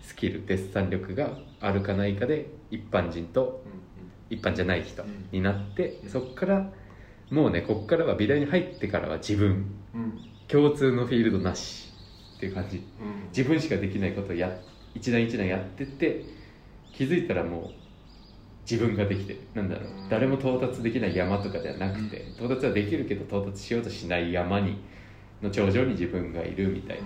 [0.00, 5.28] スキルデッサン力があるかないかで一般人とうん一般じゃない人うん。
[5.32, 6.08] になって、うん。
[6.08, 6.70] そこから
[7.30, 9.66] もうねこっからは美大に入ってからは自分。
[10.46, 11.92] 共通のフィールドなし
[12.36, 12.76] っていう感じ。
[12.76, 12.82] うん。
[13.36, 14.56] 自分しかできないことをや
[14.94, 16.24] 一段一段やってって
[16.92, 17.77] 気づいたらもう
[18.70, 20.08] 自分ができてるなんだろう、うん。
[20.08, 22.32] 誰も到達できない山とかではなくて、うん。
[22.32, 24.78] 到達はできるけど到達しようとしない山に
[25.42, 27.02] の頂上に自分がいるみたいな、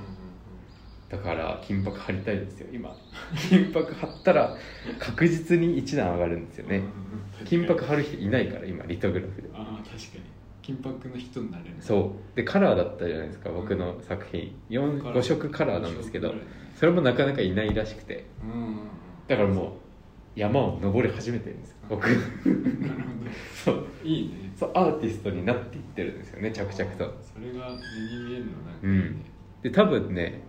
[1.08, 2.96] だから金箔貼りたいんですよ今。
[3.50, 4.56] 金 �que 貼ったら
[4.98, 6.82] 確実に一段上がるんですよね、
[7.44, 9.48] 金箔貼る人いないから今リトグラフで。
[9.54, 10.22] ああ確かに。
[10.62, 11.70] 金箔の人になれる。
[11.80, 12.36] そう。
[12.36, 14.54] でカラーだったじゃないですか僕の作品。
[14.70, 16.34] 4 5色カラーなんですけど
[16.74, 18.26] それもなかなかいないらしくて。
[18.42, 18.76] うん。
[19.28, 19.81] だからもう
[20.34, 22.06] 山を登り始めてるんですよ僕。
[22.06, 22.22] なるほ
[23.64, 23.74] そう。
[23.74, 24.52] どいいね。
[24.56, 27.14] そうアーティストになっていってるんですよね着々と。
[27.22, 28.98] それが目に見えるのなんかいいうん。
[29.18, 29.24] ね
[29.62, 30.42] で多分ね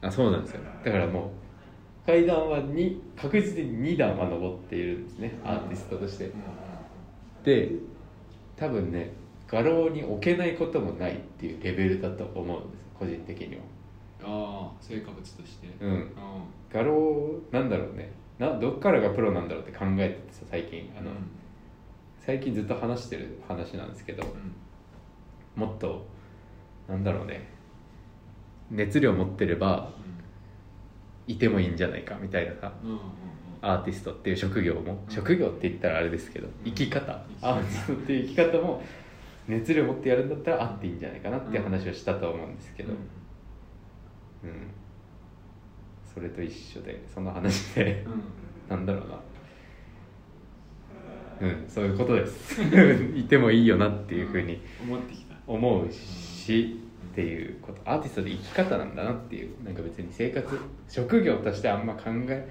[0.00, 0.60] あそうなんですよ。
[0.84, 1.26] だからも
[2.04, 6.26] う階段はに確実に2段は登っているんですねアーティストとして。
[6.26, 6.32] うん
[7.44, 7.70] で
[8.56, 9.12] 多分ね
[9.46, 13.62] 画廊に置けないこともないっていうレベルだと思うんです個人的には。
[14.22, 15.68] ああ成果物として。
[15.80, 15.92] うん。
[15.92, 16.06] う
[16.72, 20.90] 画廊なんだろうねなどっからがプロなんだろうって考えててさ最近。
[20.98, 21.16] あの、うん。
[22.18, 25.60] 最近ずっと話してる話なんですけどうん。
[25.60, 26.06] もっと
[26.88, 27.48] なんだろうね。
[28.70, 29.90] 熱量持ってれば
[31.26, 32.98] いてもいいんじゃないかみたいなさうんうん
[33.62, 35.14] アーティストっていう職業も、うん。
[35.14, 36.50] 職業って言ったらあれですけど、ん。
[36.64, 37.24] 生き方。
[37.28, 38.82] 生き方アーティストっていう生き方も
[39.46, 42.92] 熱量持ってやるんだったらあっていいんじゃないかなっていう話をしたと思うんですけど、
[44.42, 44.70] うん
[46.14, 48.12] それと一緒でその話でうん。
[48.12, 48.22] うん
[48.68, 49.08] なんだろう
[51.42, 51.48] な。
[51.48, 51.64] うん。
[51.68, 52.62] そういうことです。
[53.14, 55.34] いてもいいよなっていうふうに思ってきた。
[55.46, 56.80] 思うし
[57.12, 57.80] っていうこと。
[57.84, 59.50] アーティストで生き方なんだなっていう。
[59.64, 60.58] なんか別に生活
[60.88, 62.48] 職業としてあんま考え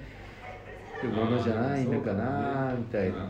[1.02, 3.28] るものじゃないのかなみたいな。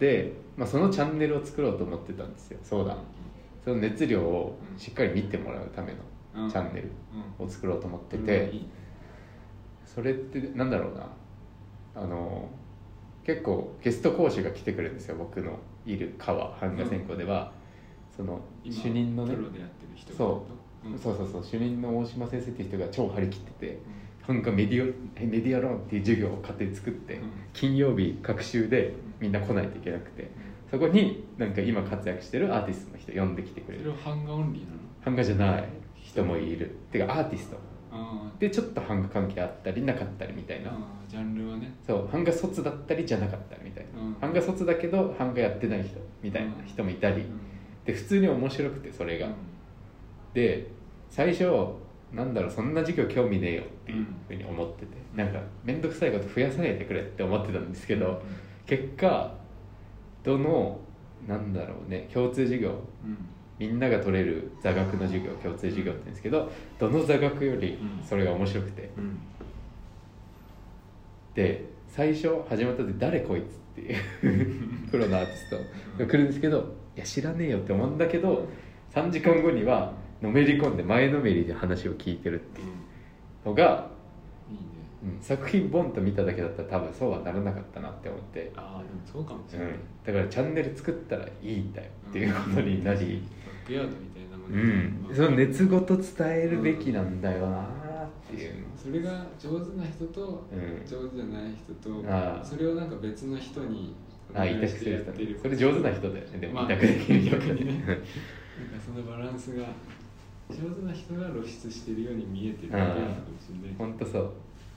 [0.00, 2.96] で、まあ、そのチャンネルを作ろうと思ってたんですよそうだ。
[3.64, 5.92] その熱量をしっかり見てもらうため
[6.34, 6.90] のチャンネル
[7.38, 8.52] を作ろうと思ってて
[9.94, 11.06] それってなんだろうな。
[11.94, 12.48] あの
[13.24, 17.52] 結構ゲスト講師が来てくれるんですよ僕のいる川版画専攻では、
[18.16, 19.34] その主任のね。
[19.34, 20.46] プロでやってる人そ
[20.84, 20.88] う。
[20.94, 20.98] ん。
[20.98, 21.44] そうそうそう。
[21.44, 23.78] 主任の大島先生っていう人が超張り切ってて
[24.28, 24.36] うん。
[24.36, 24.86] 版画メディア
[25.20, 27.30] メディア論っていう授業を勝手に作って、うん。
[27.52, 30.30] 金曜日各週でみんな来ないといけなくて
[30.70, 33.84] そこになんか今活躍してるアーティストの人呼んできてくれる。
[33.84, 34.78] それは版画オンリーなの？
[35.04, 35.64] 版画じゃない
[35.96, 36.76] 人もいる。
[36.92, 37.56] てかアーティスト。
[37.56, 37.60] あ
[38.38, 40.70] でちょっと版画関係あったりなかったりみたいな。
[40.70, 40.74] あ
[41.08, 41.74] ジャンルはね。
[41.86, 42.08] そう。
[42.12, 44.20] 版画卒だったりじゃなかったりみたいな、うん。
[44.20, 47.24] 版画卒だけど版画やってない人みたいな人もいたり、
[47.84, 49.28] で普通に面白くてそれが、
[50.34, 50.70] で
[51.10, 51.44] 最初
[52.12, 58.22] なんだろうそんな授業興味ねえよっていうふうに思ってて、なんか面倒くさいこと増やさないでくれって思ってたんですけど、
[58.66, 59.34] 結果
[60.22, 60.80] どの
[61.26, 62.78] なんだろうね共通授業
[63.58, 67.78] みんなが取れる座学の授業共通授業って言うんですけどどの座学より
[68.08, 68.90] それが面白くて、
[71.34, 75.56] で最初始まった時誰こいつっていう プロのアーティスト
[75.98, 78.46] が来るんですけどいや知らねえよって思うんだけど
[78.92, 79.92] 3時間後には
[80.22, 82.66] のめり込んで前のめりで話を聞いてるっていう
[83.48, 83.90] のが、
[84.50, 84.62] いいね。
[85.04, 93.37] うん作品ボンと見ただけだったら多分そうはならなかったなって思って、ああでもそうかもしれない、うん、だからチャンネル作ったらいいんだよっていうことになり、バ
[93.68, 95.08] ックヤードみたいなもうん。
[95.08, 97.66] ね、その熱ごと伝えるべきなんだよなっ
[98.30, 100.86] ていう、それが上手な人とうん。
[100.86, 102.02] 上手じゃない人と、
[102.42, 103.94] それをなんか別の人に
[104.34, 105.36] あ委託する人ね。
[105.40, 107.72] それ上手な人だよねでもまあ委託できる人逆にね。
[107.86, 108.02] なんか
[108.84, 109.64] そのバランスが
[110.50, 113.76] 上手な人が露出してるように見えてるだけなのかもしれない。
[113.76, 114.32] 本当そう。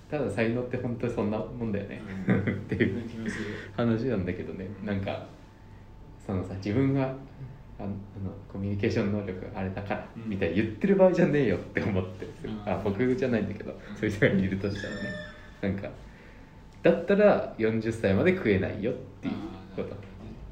[0.10, 2.36] ただ才能って本当にそんなもんだよね、うん。
[2.44, 3.02] っていう
[3.76, 4.68] 話なんだけどね。
[4.84, 5.26] なんか
[6.20, 7.16] そのさ自分が
[7.82, 7.86] あ
[8.24, 12.62] のコミュニケーション能力あれだから、うんみたいに言ってる場合じゃねえよって思って、うん。
[12.72, 15.02] あ僕じゃないんだけど、そういう人がいるとしたらね。
[15.62, 15.90] なんか
[16.84, 19.34] だったら40歳まで食えないよっていう
[19.76, 19.84] こと。
[19.84, 19.98] あーなる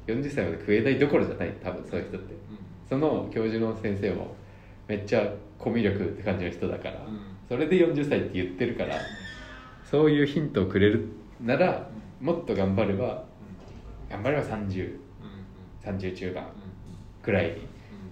[0.06, 2.34] ほどね40歳まで食えないどころじゃない多分そういう人って。
[2.34, 2.36] う
[2.88, 4.34] その教授の先生も
[4.88, 7.06] めっちゃコミュ力って感じの人だから、
[7.48, 8.96] それで40歳って言ってるから
[9.84, 11.08] そういうヒントをくれる
[11.40, 11.88] なら
[12.20, 13.24] もっと頑張れば
[14.10, 14.98] 頑張れば3030
[15.86, 15.94] うん。
[15.94, 15.98] うん。
[15.98, 16.44] 中盤。
[16.44, 16.59] うん
[17.22, 17.56] くらい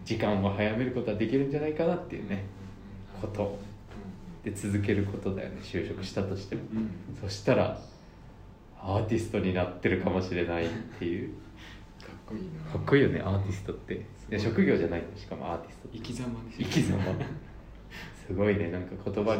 [0.04, 2.44] 時間を早めることはできるんじゃないかなっていうね
[3.14, 3.58] うんこと。
[4.44, 6.62] で続けることだよね就職したとしても。
[6.72, 6.78] うん。
[6.78, 6.90] うん
[7.20, 7.78] そしたら
[8.80, 11.30] アーティストになってるかもしれないっていう。
[12.00, 12.72] かっこいいな。
[12.72, 13.94] かっこいいよねアーティストって。
[13.94, 14.00] い。
[14.30, 16.98] や職業じゃないのしかもアーティスト生き様でしょ生き様。
[18.26, 19.36] すごいねなんか言葉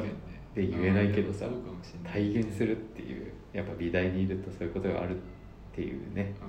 [0.54, 2.32] で言えないけどさそうかもしれない。
[2.32, 5.18] 体現するっていうやっぱ美大にいるとそういうことがあるっ
[5.72, 6.34] ていうね。
[6.40, 6.48] ああ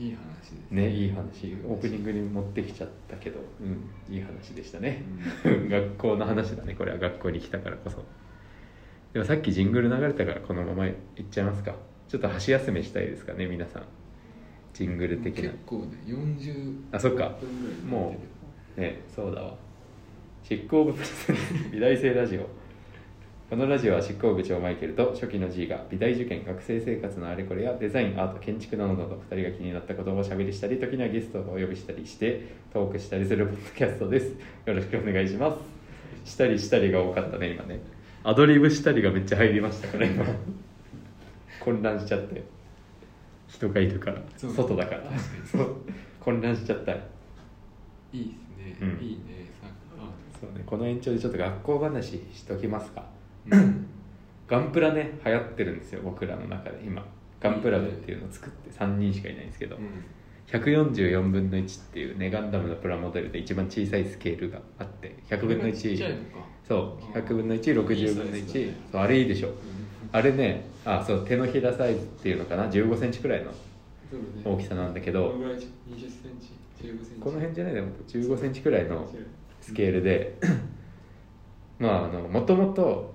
[0.00, 0.90] いい話ですね。
[0.90, 1.54] いい話。
[1.68, 5.04] オープニングに持ってきちゃったけど、うん、いい話でしたね、
[5.44, 6.74] う 学校の話だね。
[6.74, 8.02] これは学校に来たからこそ。
[9.12, 10.94] でもさっきジングル流れたからこのままいっ
[11.30, 11.76] ちゃいますか。
[12.08, 13.82] ちょっと箸休めしたいですかね皆さん。
[14.72, 15.50] ジングル的な。
[15.50, 17.36] 結構ね40あそっか。
[17.86, 18.16] も
[18.76, 19.54] うねそうだわ。
[20.42, 22.48] 執行部プレゼンツ美大生ラジオ
[23.50, 34.26] このラジオは執行部長マイケルと初期の G が美大受験学生生活のあれこれやデザインアート建築などなど2人が気になったことをおしゃべりしたり時にはゲストをお呼びしたりしてトークしたりするポッドキャストです。
[34.66, 35.52] よろしくお願いしま
[36.24, 36.30] す。
[36.30, 37.80] したりしたりが多かったね今ね。
[38.22, 40.24] アドリブしたりがめっちゃ入りましたから今。
[41.58, 42.44] 混乱しちゃって。
[43.48, 44.22] 人がいるから。
[44.36, 45.02] 外だから。
[45.44, 45.76] そう。
[46.20, 46.92] 混乱しちゃった。
[46.92, 46.96] い
[48.12, 49.04] いですね、うん。
[49.04, 49.50] いいね。
[49.60, 50.06] サッカ
[50.40, 50.62] そうね。
[50.64, 53.00] この延長でちょっと学校話しときますか。
[53.00, 53.86] ーうん。
[54.48, 57.04] ガンプラね流行ってるんですよ僕らの中で今。
[57.40, 59.78] ガンプラ部っていうのを作って3人しかいないんですけど、
[60.48, 66.46] 144分の1っていうねガンダムのプラモデルで一番小さいスケールがあって100分のちっちゃい1のか。
[66.68, 68.74] そう100分の160分のいいサイズだ1ね。
[68.92, 69.48] そうあれいいでしょ。
[69.48, 69.54] うん
[70.12, 73.52] あれねあそう手のひらサイズっていうのかな1 5ンチくらいの
[74.44, 75.70] 大きさなんだけどどのぐらい20セン
[76.40, 76.52] チ
[76.84, 77.20] 15センチ。
[77.20, 79.08] この辺じゃないでも1 5ンチくらいの
[79.60, 80.36] スケールで
[81.78, 83.14] まああのもともと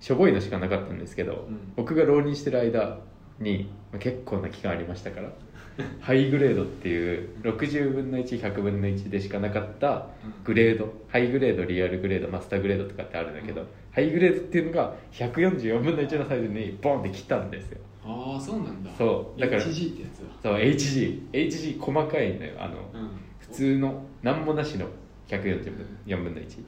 [0.00, 1.72] しょぼいのしかなかったんですけど、ん。
[1.76, 2.98] 僕が浪人してる間
[3.40, 5.30] にまあ結構な期間ありましたから
[6.00, 10.06] ハイグレードっていう60分の1100分の1でしかなかった
[10.44, 13.66] グレードハイグレードリアルグレードマスターグレードとかってあるんだけど、うん。
[13.92, 17.78] ハイグレードっていうのが144分の1のサイズにボンって切ったんですよ。
[18.04, 18.90] ああそうなんだ。
[18.96, 20.24] そうだから HG ってやつだ。
[20.42, 22.52] そう HG HG 細かいのよ。
[22.58, 23.10] あの、うん。
[23.38, 24.86] 普通の何もなしの
[25.28, 26.62] 144分の1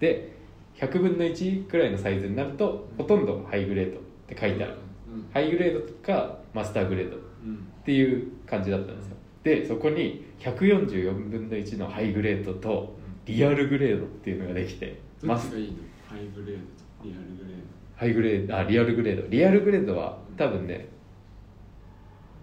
[0.00, 0.39] で
[0.80, 4.74] 100分の1くらいのサイズになるとほとんどハイグレードって書いてある。
[5.12, 5.28] うん。
[5.32, 7.66] ハイグレードとかマスターグレードっうん。
[7.84, 9.16] ていう感じだったんですよ。
[9.42, 15.76] でそこに144分の1のハイグレードとリアルグレードっていうのができてマスいいの？
[16.08, 17.62] ハイグレードとリアルグレー
[17.96, 18.56] ハイグレード。
[18.56, 19.28] あリアルグレード。
[19.28, 20.88] リアルグレードは多分ね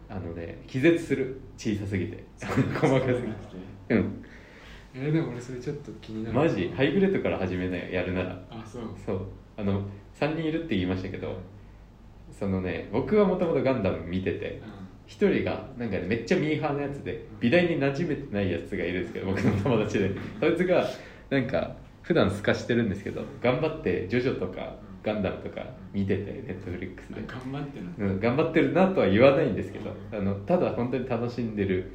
[0.10, 1.42] あのね気絶する。
[1.58, 2.24] 小さすぎて。
[2.40, 3.28] ド細かすぎて。
[3.90, 4.24] うん
[5.00, 6.72] えーでも俺それちょっと気になるマジ？
[6.76, 8.40] ハイグレードから始めないやるなら。
[8.50, 9.22] あそうそう。
[9.58, 9.82] あの
[10.20, 11.36] 3人いるって言いましたけど
[12.32, 14.62] そのね僕はもともとガンダム見てて
[15.06, 20.12] 一人がなんかねめっちゃミーハーなやつで美大に馴染めてないやつがいるんですけど僕の友達で。
[20.40, 20.88] そいつが
[21.30, 27.22] なんか普段透かしてるんですけど頑張ってジョジョとかガンダムとか見ててネットフリックスで。
[27.22, 31.92] うん頑張ってなうん頑張ってるなとは言わないんですけどあのただ本当に楽しんでる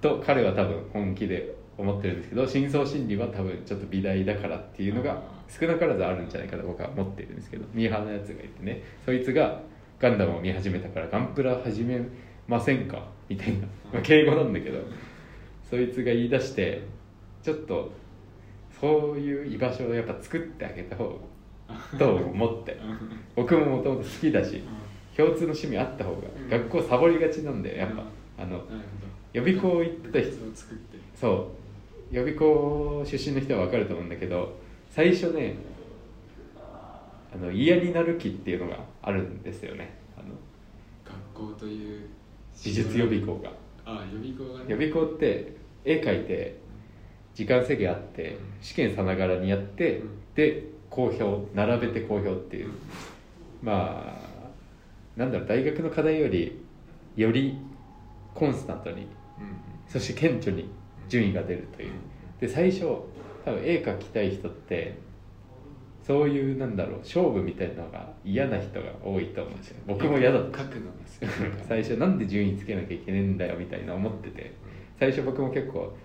[0.00, 9.60] と彼は多分本気で思ってるんですけど深層心理は多分ちょっと美大だからっていうのが少なからずあるんじゃないかと僕は思ってるんですけどミーハーなやつがいてねそいつが
[9.98, 12.00] ガンダムを見始めたからガンプラ始め
[12.46, 13.06] ませんか？
[13.28, 14.80] みたいな、まあ、敬語なんだけど
[15.70, 16.82] そいつが言い出して
[17.42, 17.90] ちょっと
[18.80, 22.78] そういう居場所をやっぱ作ってあげた方がと思って。
[23.36, 24.62] 僕ももともと好きだし
[25.16, 26.48] 共通の趣味あった方が、うん。
[26.48, 28.04] 学校サボりがちなんだよやっぱ、
[28.38, 28.62] あの
[29.32, 30.98] 予備校行ってた人部活を作って。
[31.14, 31.57] そう
[32.10, 34.56] 予備校出身の人は分かると思うんだけど
[34.90, 35.56] 最初ね
[37.32, 39.94] あの嫌になる気っていうのがあるんですよね。
[40.16, 40.34] あの
[41.04, 42.08] 学校という
[42.64, 43.50] 美術予備校が。
[43.84, 44.64] あ予備校がね。
[44.68, 46.58] 予備校って絵描いて
[47.34, 50.08] 時間制限あって試験さながらにやって、うん。
[50.34, 52.70] で公表並べて公表っていう。
[53.62, 54.16] ま
[55.16, 56.64] あなんだろう大学の課題より
[57.16, 57.58] より
[58.34, 59.08] コンスタントにうん。
[59.86, 60.70] そして顕著に
[61.08, 61.90] 順位が出るという。
[62.40, 62.84] で最初
[63.44, 64.98] 多分絵描きたい人って
[66.02, 69.76] そういうなんだろう勝負みたいなのが嫌な人が多いと思うんですよ。
[69.86, 70.58] 僕も嫌だった。
[70.60, 70.92] 書くのが
[71.68, 74.52] 最初なんで順位つけなきゃいけねえんだよみたいな思ってて。
[74.98, 75.96] 最初僕も結構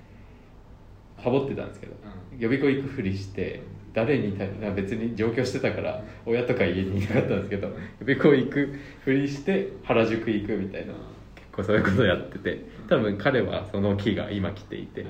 [1.18, 1.96] ハボってたんですけど、う
[2.38, 3.62] 予備校行くふりして
[3.94, 10.94] 誰に対別に上京してたから親とか家にいなかったんですけど予備校行くふりして原宿行くみたいな
[11.36, 15.04] 結構そういうことやってて多分彼はその気が今来ていて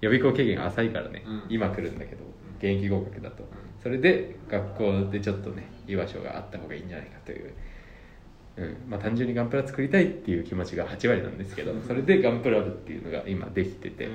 [0.00, 1.42] 予備校経験浅いからね、うん。
[1.48, 2.24] 今来るんだけど
[2.58, 3.44] 現役合格だと。
[3.80, 7.54] それで学校でちょっとね居場所があった方がいいんじゃないかという、
[8.56, 8.76] うん。
[8.88, 14.08] まあ、単純にガンプラ作りたいっていう気持ちが8割なんですけどそれでガンプラ部っていうのが今できててへ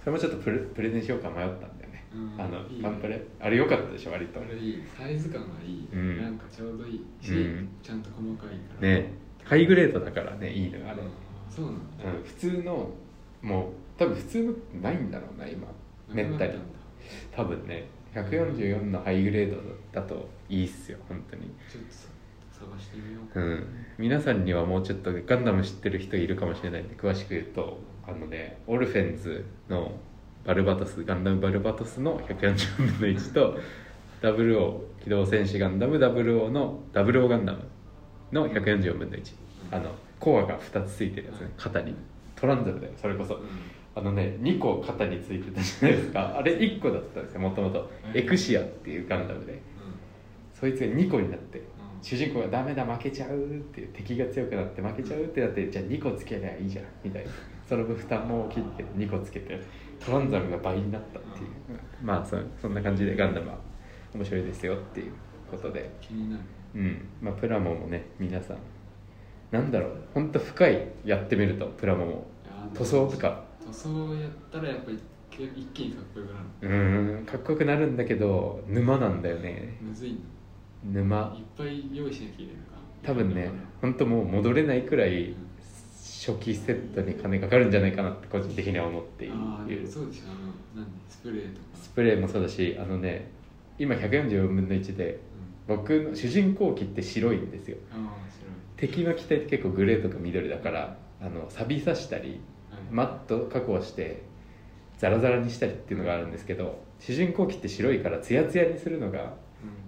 [0.00, 2.40] それもちょっとプレプレゼンしようか迷ったんだよね、うん。
[2.40, 2.82] あのいいね。
[2.82, 3.16] ガンプラ。
[3.40, 4.40] あれ良かったでしょ割と。
[4.40, 4.82] れいい。
[4.98, 6.22] サイズ感がいい、うん。
[6.22, 7.68] なんかちょうどいいし、うん。
[7.80, 8.88] ちゃんと細かいから。
[8.88, 9.22] ね。
[9.44, 11.04] ハイグレードだからねいいのよあれ、あ
[11.54, 12.04] そうなんだ。
[12.04, 12.90] うん、普通の
[13.42, 15.66] もう多分普通のないんだろうな今。
[16.08, 16.58] めったりなくなんだ
[17.36, 17.86] 多分ね。
[18.14, 19.56] 144のハイグレード
[19.92, 21.44] だといいっすよ本当に。
[21.70, 22.08] ちょっとさ
[22.52, 23.40] 探してみようか。
[23.40, 23.66] うん。
[23.98, 29.92] 皆さんにはもうちょっとガンダム知ってる人いるかもしれないんで詳しく言うとあのねオルフェンズの
[30.44, 33.58] バルバトスガンダムバルバトスの140分の1と
[34.20, 37.68] WO 機動戦士ガンダム WO の WO ガンダム
[38.32, 39.34] の144分の1
[39.70, 39.90] あの
[40.22, 41.50] コアが2つついてるやつね。
[41.56, 41.96] 肩に
[42.36, 42.92] トランザムだよ。
[42.96, 43.34] それこそ。
[43.34, 43.42] うん。
[43.94, 46.36] あのね2個肩についてたじゃないですか。
[46.38, 49.60] あれ1個だったんですよもともとエクシアっていうガンダムで。
[50.54, 51.60] そいつが2個になって
[52.00, 53.40] 主人公が「ダメだ負けちゃう」っ
[53.74, 57.30] ていう敵が強くなって負けちゃうってなってじゃあ2個つけりゃいいじゃんみたいな。
[57.68, 59.58] その分負担も大きいって2個つけて
[59.98, 61.46] トランザムが倍になったっていう。
[62.00, 63.58] まあそそんな感じでガンダムは
[64.14, 65.12] 面白いですよっていう
[65.50, 65.90] ことで。
[66.00, 66.42] 気になる。
[66.76, 67.08] うん。
[67.20, 68.58] まあプラモもね皆さん
[69.52, 69.90] なんだろう。
[70.14, 70.88] 本当深い。
[71.04, 71.66] やってみると。
[71.66, 72.26] プラモも。
[72.74, 73.44] 塗装とか。
[73.64, 74.98] 塗装やったらやっぱり
[75.30, 76.46] け一気にかっこよくなる。
[76.62, 79.78] うーんかっこよくなるんだけど沼なんだよね。
[79.80, 80.18] むずい
[80.84, 81.30] 沼。
[81.30, 82.72] のいっぱい用意しなきゃいけないのか
[83.02, 83.50] 多分ね
[83.80, 85.34] 本当もう戻れないくらい
[85.98, 89.34] 初期セットに金かかるんじゃないかなって個人的には思っている。
[89.86, 90.22] そうでしょ。
[90.74, 91.66] あの何スプレーとか。
[91.74, 93.30] スプレーもそうだしあのね
[93.78, 95.20] 今144分の1で
[95.66, 97.76] 僕の主人公機って白いんですよ。
[97.94, 98.22] うんああ
[98.82, 102.40] 敵の機体って結構グレーとか緑だからあの錆びさしたり
[102.90, 104.22] マット加工して
[104.98, 109.34] ザラザラにしたりっていうのがあるんですけど主人公機って白いからツヤツヤにするのが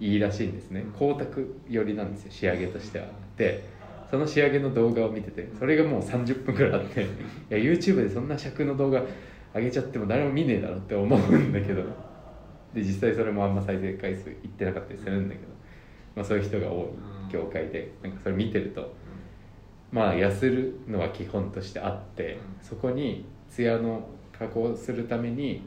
[0.01, 0.07] うん。
[0.07, 0.83] いいらしいんですね。
[0.83, 0.93] うん。
[0.93, 3.07] 光沢寄りなんですよ仕上げとしては。
[3.37, 3.65] で
[4.09, 7.07] その仕上げの動画を見ててそれがもう30分くらいあってい
[7.49, 9.03] や YouTube でそんな尺の動画
[9.57, 11.83] 上げちゃっても誰も見ねえだろって思うんだけど。
[12.73, 15.49] で実際それもあんま再生回数いってなかったりするんだけど、
[16.15, 18.95] まあ、そういう人が多い業界でなんかそれ見てると
[19.91, 25.63] まあ痩せるのは基本としてあってそこにツヤの加工するために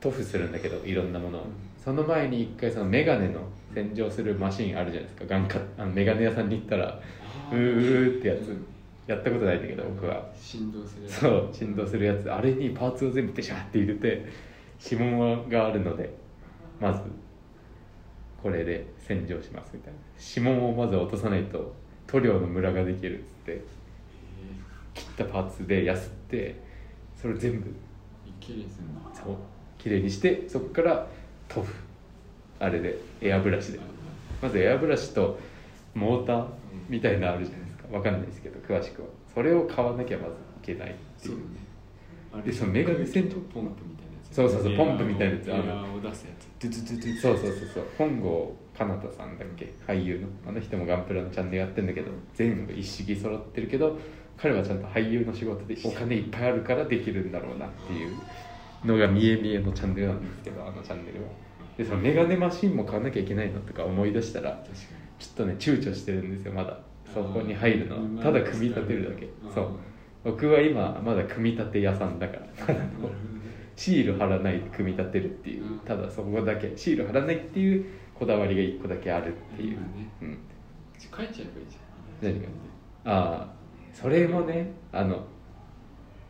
[0.00, 1.46] 塗布するんだけどいろんなものを。
[1.84, 3.40] その前に一回そのメガネの
[3.74, 5.34] 洗浄するマシンあるじゃないですか。
[5.34, 7.00] 眼科あのメガネ屋さんに行ったらあ
[7.50, 8.48] うーーってやつ。
[8.48, 8.66] うん
[9.08, 10.22] やったことないんだけど僕は。
[10.38, 11.20] 振動するやつ。
[11.20, 12.30] そう振動するやつ。
[12.30, 14.26] あれにパーツを全部ペシャーって入れて
[14.84, 16.14] 指紋があるので
[16.78, 17.00] まず
[18.42, 21.74] これで洗浄しますみたいな指紋をまず落とさないと
[22.06, 23.64] 塗料のムラができるっつって
[24.94, 26.60] 切ったパーツでやすって
[27.20, 27.74] それ全部
[28.40, 28.78] きれいにす
[29.14, 29.36] そう
[29.78, 31.06] 綺麗にしてそこから
[31.48, 31.74] 塗布。
[32.60, 33.80] あれでエアブラシで。
[34.42, 35.38] まずエアブラシと
[35.94, 36.46] モーター
[36.88, 37.96] みたいなのあるじゃないですか。
[37.96, 39.08] わかんないですけど詳しくは。
[39.32, 41.34] それを買わなきゃまずいけないっていう。
[41.34, 41.42] そうね。
[42.34, 45.86] あでそのメガネ洗浄ポンプみたいなそうそうそうポンプみたいなやつあの。
[45.86, 46.48] ーを出すやつ
[47.20, 53.98] そうそうそうそう本郷かなたさんだっけ俳優のあの人もガンプラのチャンネルやってんだけど全部一式揃ってるけど
[54.36, 58.16] 彼はちゃんと俳優の仕事でお金いっぱいあるからできるんだろうなっていう
[58.84, 61.28] のが見え見えのチャンネルなんですけどあのチャンネルは
[61.76, 64.64] でそのメガネマシンも買わなきゃいけないのとか思い出したら
[65.18, 66.78] ちょっとね躊躇してるんですよまだ
[67.12, 69.68] そこに入るのあーただ組み立てるだけそう
[70.24, 72.74] 僕は今まだ組み立て屋さんだから
[73.78, 75.78] シール貼らないで組み立てるっていううん。
[75.78, 76.72] ただそこだけ。
[76.76, 79.78] シール貼らないっていうこだわりが1個だけあるっていう、
[80.20, 80.38] うん、
[80.98, 81.32] 書いちゃえばいい
[81.70, 82.34] じゃん。
[82.34, 82.48] 何が
[83.04, 83.48] ああ
[83.94, 85.24] それもねあの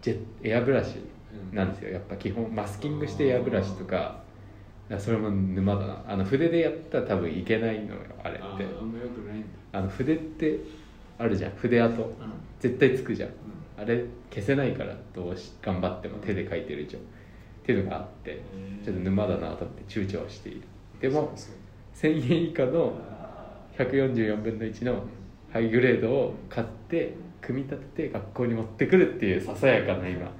[0.02, 0.96] ジェエアブラシ
[1.50, 1.90] なんですよ。
[1.90, 4.20] やっぱ基本マスキングしてエアブラシとか
[4.98, 6.04] それも沼だな。
[6.06, 8.42] あの筆でやったら多分いけないのよあれって。
[8.44, 9.46] あーあんまよくないんだ。
[9.72, 10.60] あの筆って
[11.16, 11.52] あるじゃん。
[11.52, 12.02] 筆跡。
[12.02, 12.12] うん。
[12.60, 13.30] 絶対つくじゃん。
[13.78, 16.98] あれ消せないからどうし頑張っても手で書いてる以上
[17.68, 18.40] っていうのがあって
[18.82, 20.62] ちょっと沼だなと思って躊躇している。
[21.02, 21.54] でもそう
[21.94, 22.94] 1000円以下の
[23.76, 25.02] 144分の1の
[25.52, 30.32] ハイグレードを買って組み立てて学校に持ってくるっていうささやかな今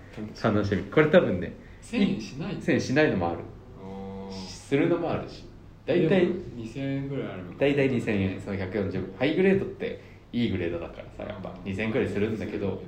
[0.43, 0.85] 楽しみ。
[0.85, 1.53] これ多分ね
[1.83, 3.41] 1000円しない1000円しないのもある。
[4.47, 5.45] するのもあるし。
[5.85, 8.41] 大体でも2000円ぐらいある大体2000円。
[8.41, 9.14] その140分。
[9.18, 10.01] ハイグレードって
[10.33, 12.83] いいグレードだからさやっぱ2000円くらいするんだけど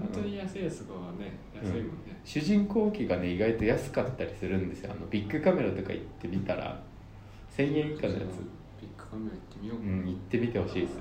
[0.00, 4.92] 本当に安いやつはね安いもんね、主人公機がね意外と安かったりするんですよ。
[4.92, 6.80] あのビッグカメラとか行ってみたら
[7.56, 8.22] 1000円以下のやつ。
[8.80, 9.84] ビッグカメラ行ってみようか。
[9.84, 10.96] な、うん行ってみてほしいです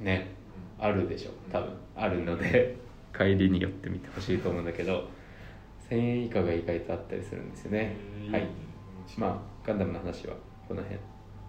[0.00, 0.28] ね。
[0.78, 1.30] あるでしょ。
[1.50, 1.70] 多分。
[1.94, 2.76] あるので
[3.16, 5.08] 帰りに寄ってみてほしいと思うんだけど
[5.90, 7.94] 1000円以下が意外とあったりするんですよね。
[8.30, 8.46] はい。
[9.18, 10.34] まあガンダムの話は
[10.66, 10.98] この辺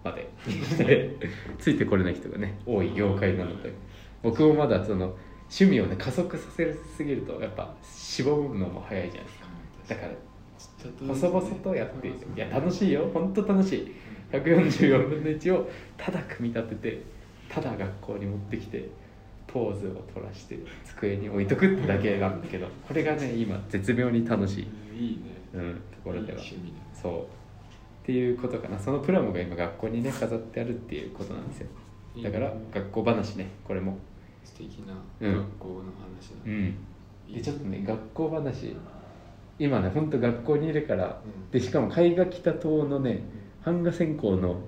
[0.04, 0.28] まで。
[0.46, 1.16] にして
[1.58, 3.72] ついてこれない人がね多い業界なので。
[4.22, 5.14] 僕もまだその
[5.54, 9.46] 趣味をね加速させすぎるとやっぱしぼむのも早いじゃないですか。
[9.88, 10.12] だから
[11.06, 13.08] 細々とやっていや楽しいよ。
[13.14, 13.94] 本当楽しい。
[14.32, 17.02] 144分の1をただ組み立てて
[17.48, 18.88] ただ学校に持ってきて
[19.46, 25.22] ポーズを取らして机に置いとくってだけなんだけどこれがね今絶妙に楽しい、えーいいね。
[25.54, 26.38] うん、ところでは。
[26.40, 27.22] いい趣味だそう。
[27.22, 28.78] っていうことかな。
[28.78, 31.68] そのプラモが今学校にね飾ってあるっていうことなんですよ。
[32.22, 33.98] だから学校話ねこれも
[34.44, 35.36] 素敵なうん。
[35.36, 36.76] 学校の話だ、うん。
[37.32, 38.76] でちょっとね学校話。
[39.58, 41.50] 今ねほんと学校にいるからうん。
[41.50, 43.22] でしかも海画北島のね
[43.64, 44.60] 版画専攻の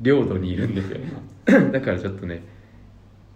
[0.00, 0.98] 領土にいるんですよ。
[1.46, 2.42] 今 だからちょっとね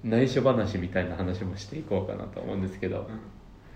[0.05, 3.09] 内緒話みたいな話もしていこうかなと思うんですけど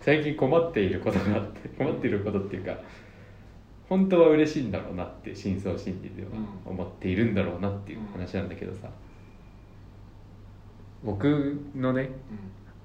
[0.00, 2.78] 最近困っていることがあって困っていることっていうか
[3.88, 6.28] 本当は嬉しいんだろうなって深層心理では
[6.66, 6.72] うん。
[6.72, 8.88] 思っているんだろうなっていう話なんだけどさ
[11.04, 12.10] 僕のね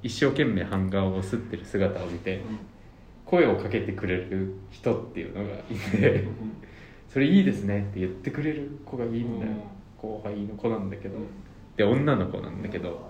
[0.03, 2.41] 一生懸命版画を刷ってる姿を見て
[3.25, 6.25] 声をかけてくれる人っていうのがいて
[7.07, 9.51] それいいですねって言ってくれる子がいいんだよ。
[9.97, 11.17] 後輩の子なんだけど。
[11.75, 13.09] で女の子なんだけど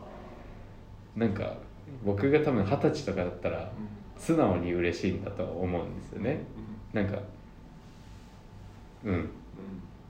[1.16, 1.58] なんか
[2.06, 3.72] 僕が多分二十歳とかだったら
[4.16, 6.42] 素直に嬉しいんだと思うんですよね。
[6.94, 7.20] なんか
[9.04, 9.30] うん。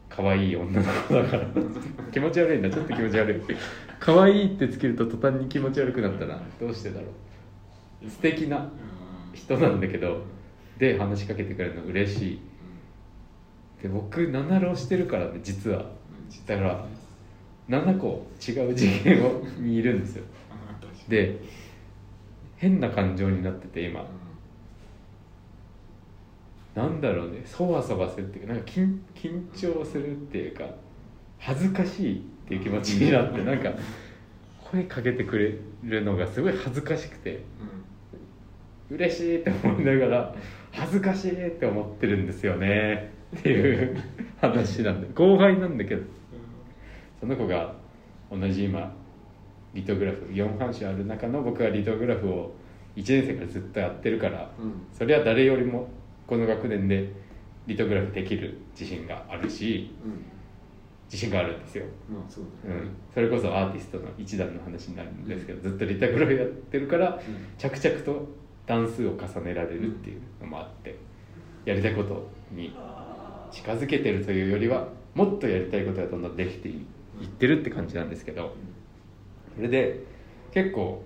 [0.10, 1.47] 可愛い女の子だから。
[2.12, 3.56] 気持ち悪いんだちょっと気持ち悪い
[4.00, 7.08] 可愛いってつけると途端に気持ち悪くなったらどうしてだろ
[8.06, 8.10] う。
[8.10, 8.70] 素敵な
[9.34, 10.24] 人なんだけど
[10.78, 12.39] で話しかけてくれるの嬉しい。
[13.84, 15.86] で僕7浪してるからね実は。
[16.45, 16.86] だから
[17.68, 20.24] 7個違う次元をにいるんですよ。
[21.08, 21.39] で
[22.58, 24.06] 変な感情になってて今。
[26.76, 30.64] なんだろうねそわそわするっていうかなんか緊緊張するっていうか
[31.38, 33.72] 恥ずかしいっていう気持ちになってなんか
[34.72, 37.43] 声かけてくれるのがすごい恥ずかしくて
[38.89, 40.36] 嬉しいって思いながら
[40.72, 44.04] 恥ずかしいって思ってるんですよねっていう
[44.41, 46.02] 話なんで後輩なんだけど
[47.20, 47.76] その子が
[48.32, 48.91] 同じ今
[49.76, 52.56] リトグラフ4半種ある中の僕はリトグラフを
[52.95, 54.50] 1年生からずっとやってるから
[54.97, 55.88] それは誰よりも
[56.26, 57.14] この学年で
[57.68, 59.91] リトグラフできる自信があるし
[61.12, 62.82] 自信があるんですよ、まあそうだね。
[62.82, 67.20] うん、それこそアーティストの一段の話になるんですけどずっとリトグラフやってるから
[67.57, 68.28] 着々と
[68.68, 70.95] 段数を重ねられるっていうのもあって
[71.66, 72.76] やりたいことに
[73.51, 76.86] 近づけてるというよりはもっとやりたいことがどんどんできてい
[77.26, 78.53] ってるって感じなんですけど
[79.55, 80.03] それで
[80.51, 81.03] 結構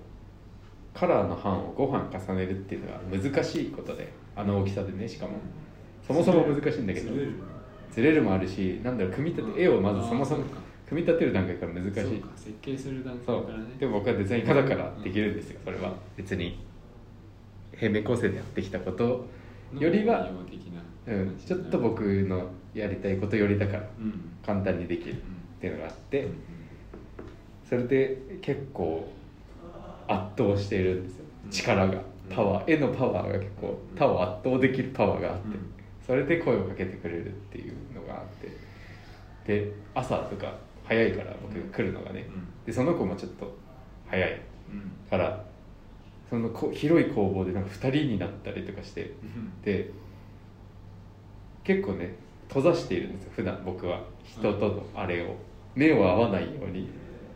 [0.94, 5.34] カラーの版を5版重ねるっていうのが難しいことであの大きさでねしかも。
[6.06, 7.12] そもそも難しいんだけど
[7.94, 10.44] ずれるもあるしなんだろう組み立て絵をまずそもそも
[10.90, 11.94] 組み立てる段階から難しい。
[12.36, 13.66] 設計する段階からね。
[13.80, 15.94] でも僕はデザイン科だからできるんですよそれは。
[16.16, 16.60] 別に。
[17.76, 19.26] 平面構成でやってきたこと
[19.80, 20.30] よりは、
[21.08, 24.38] うん、ちょっと僕のやりたいことよりだからうん。
[24.46, 25.16] 簡単にできるっ
[25.60, 26.36] ていうのがあってうん。
[27.68, 29.12] それで結構
[30.08, 31.26] 圧倒しているんですよ。
[31.46, 31.52] うん。
[31.52, 32.02] 力が。
[32.30, 35.48] パワー絵のパワーが結構他を圧倒できるパワーがあって。
[35.48, 35.73] うん
[36.06, 38.26] それで声をかけてくれるっていうのがあっ
[39.46, 40.54] てで朝とか
[40.86, 42.28] 早いから僕が来るのがね
[42.66, 43.56] でその子もちょっと
[44.08, 44.42] 早い
[44.72, 44.92] うん。
[45.10, 45.44] から
[46.30, 49.14] そのこ広い工房でなんか2人になったりとかして
[49.64, 49.92] で
[51.64, 52.16] 結構ね
[52.50, 54.02] 閉ざしているんですよ普段僕は。
[54.26, 55.36] 人とのあれを。
[55.76, 56.88] 目を合わないように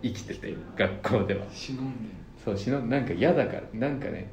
[0.04, 1.46] 生きてて学校では。
[1.50, 2.10] 忍んで
[2.44, 4.32] そうしのなんか嫌だからなんかね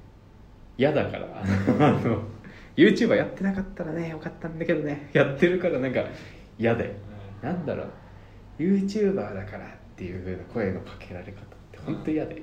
[0.76, 2.22] 嫌だからあの
[2.76, 5.10] YouTuber やってなかったらねよかったんだけどね。
[5.12, 6.04] やってるからなんか
[6.58, 6.94] 嫌でる
[7.42, 7.88] なんだろう。
[8.58, 11.34] YouTuber だからっていう風な声のかけられ方っ
[11.72, 12.42] て本当嫌で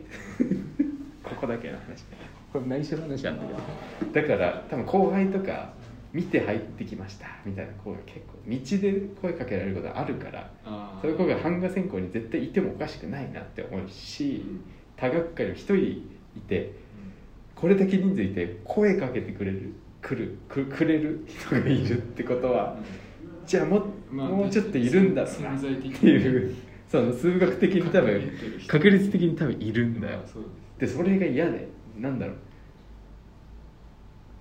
[1.24, 2.06] ここだけの話。
[2.52, 4.22] これ内緒の話なんだけど。
[4.22, 5.74] だから多分後輩とか
[6.14, 7.28] 見て入ってきました。
[7.46, 10.52] みたいな子が結構道で声かけられることあるから
[11.02, 14.44] そういう子が版画専攻に絶対いてもおかしくないなって思うし
[14.98, 16.04] 他学科にも一人い
[16.48, 16.74] て
[17.56, 22.76] これだけ人数いて声かけてくれる来るくくれる人がいるってことは
[23.45, 26.56] じゃあも,、まあもうちょっといるんだろうなっていう
[26.88, 28.32] その数学的に多分
[28.68, 30.18] 確率的に多分いるんだよ。
[30.18, 30.43] まあそう
[30.78, 32.36] でそれが嫌でなんだろう。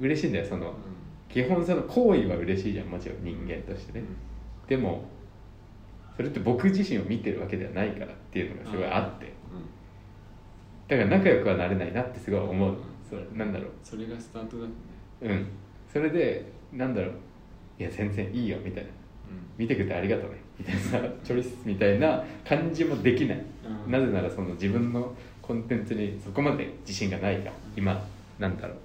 [0.01, 0.75] 嬉しいんだよその
[1.29, 4.05] です基本その行為は嬉しいじゃんもちろん人間としてね、
[4.67, 5.05] でも
[6.17, 9.33] それって僕自身を見てるわけではないからっていうのがすごいあって。
[10.89, 12.77] だから仲良くはなれないなってすごい思う。
[13.09, 13.71] そうなんだろう。
[13.85, 14.67] それがスタートだ
[15.23, 15.47] うん。
[15.93, 17.13] それでなんだろう。
[17.79, 18.91] いや全然いいよみたいな。
[19.57, 20.37] 見てくれてありがとうね。
[20.59, 23.43] みたいなさ チョリスみたいな感じもできない、
[23.87, 23.93] うん。
[23.93, 27.47] なぜならその自分のコンテンツにそこまで自信がないか。
[27.47, 28.07] ら今
[28.39, 28.77] なんだろう。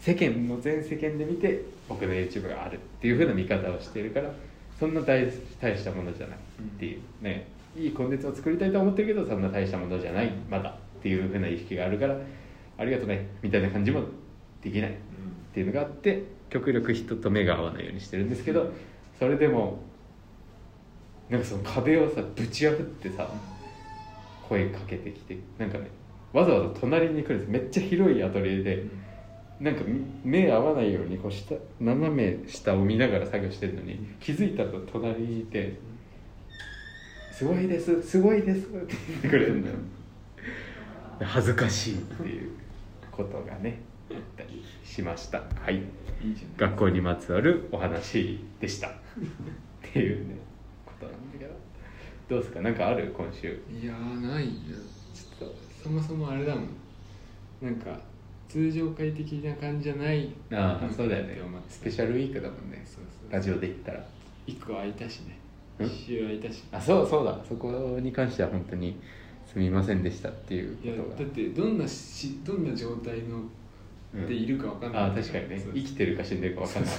[0.00, 4.32] 世間の全世間で見て僕の YouTube があるっていう風な見方をしているから
[4.78, 5.28] そんな大
[5.60, 7.24] 大したものじゃないっていう。
[7.24, 7.46] ね。
[7.76, 12.16] いいコンテンツを作りたいと思ってるけどそんな大したものじゃないまだっていう風な意識があるから
[12.76, 13.26] ありがとうね。
[13.42, 14.02] みたいな感じも
[14.62, 14.94] できない
[15.52, 18.72] っていうのがあって極力人と目が合わないようにしてるんですけど
[19.18, 19.82] それでも
[21.28, 23.30] なんかその壁をさぶち破ってさ
[24.48, 25.90] 声かけてきてなんかね
[26.32, 27.50] わざわざ隣に来るんです。
[27.50, 28.86] めっちゃ広いアトリエで
[29.60, 29.82] なんか
[30.24, 35.78] 目合わないようにこう下斜め下を見ながら作業してるのに気づいたら隣にいて
[37.30, 39.76] 「すごいですすごいです」って言ってくれるんだよ。
[41.20, 42.50] 恥ずかしいっていう
[43.10, 43.78] ことがね
[44.84, 45.38] しました。
[45.38, 45.82] はい。
[46.56, 48.88] 学校にまつわるお話でした。
[48.88, 48.92] っ
[49.82, 50.36] ていうね
[50.86, 51.50] ことなんだけど。
[52.28, 52.60] どうですか？
[52.60, 53.12] なんかある？
[53.16, 53.60] 今週。
[53.70, 54.52] いやーないな
[55.12, 56.68] ちょっとそもそもあれだもん。
[57.60, 57.98] なんか
[58.48, 61.38] 通常会的な感じじゃないああそうだよね。
[61.68, 62.84] スペシャルウィークだもんね。
[63.30, 64.04] ラジオで言ったら。
[64.46, 65.38] 一個空いたしね。
[65.84, 65.86] ん？
[65.86, 66.62] 一週空いたし。
[66.70, 67.38] あそうそうだ。
[67.48, 69.00] そこに関しては本当に
[69.46, 71.16] すみませんでしたっていうことが。
[71.16, 73.50] だってどんなしどんな状態のうん
[74.14, 75.62] でいるかわかんない、ああ確かにね。
[75.74, 76.92] 生きてるか死んでるか分かんない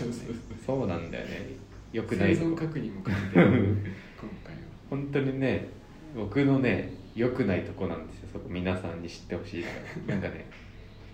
[0.65, 1.55] そうなんだよね。
[1.91, 3.45] よく生ない存確認も兼ねてる
[4.19, 4.61] 今回は。
[4.89, 5.67] 本当にね
[6.15, 8.29] 僕のね良くないとこなんですよ。
[8.33, 9.65] そこ皆さんに知ってほしい
[10.07, 10.47] なんかね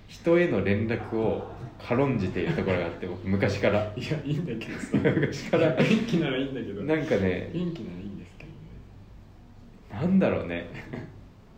[0.08, 3.94] 人への連絡を軽んじているところがあって僕昔から。
[3.96, 4.98] いやいいんだけどさ。
[4.98, 5.76] 昔から。
[5.76, 6.82] 元気ならいいんだけど。
[6.84, 10.02] なんかね元気ならいいんですけどね。
[10.02, 10.68] なんだろうね。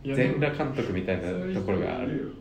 [0.04, 2.34] 全裸監督みたいなところがある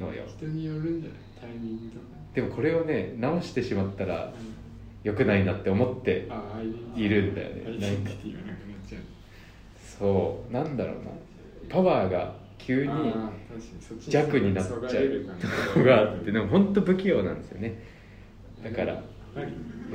[0.00, 0.24] のよ。
[0.26, 1.18] 人によるんじゃない？
[1.40, 2.04] タイミングとか。
[2.34, 4.32] でもこれをね直してしまったら
[5.02, 6.28] 良くないなって思って
[6.96, 7.08] い。
[7.08, 7.62] るんだよね。
[7.66, 8.56] アイデンティティがなくなっ
[8.88, 9.02] ちゃう。
[9.98, 10.52] そう。
[10.52, 11.10] なんだろうな。
[11.68, 12.92] パワーが急に
[14.08, 14.78] 弱になっちゃう
[15.76, 17.82] のがあってでも本当不器用なんですよね。
[18.62, 19.02] だから。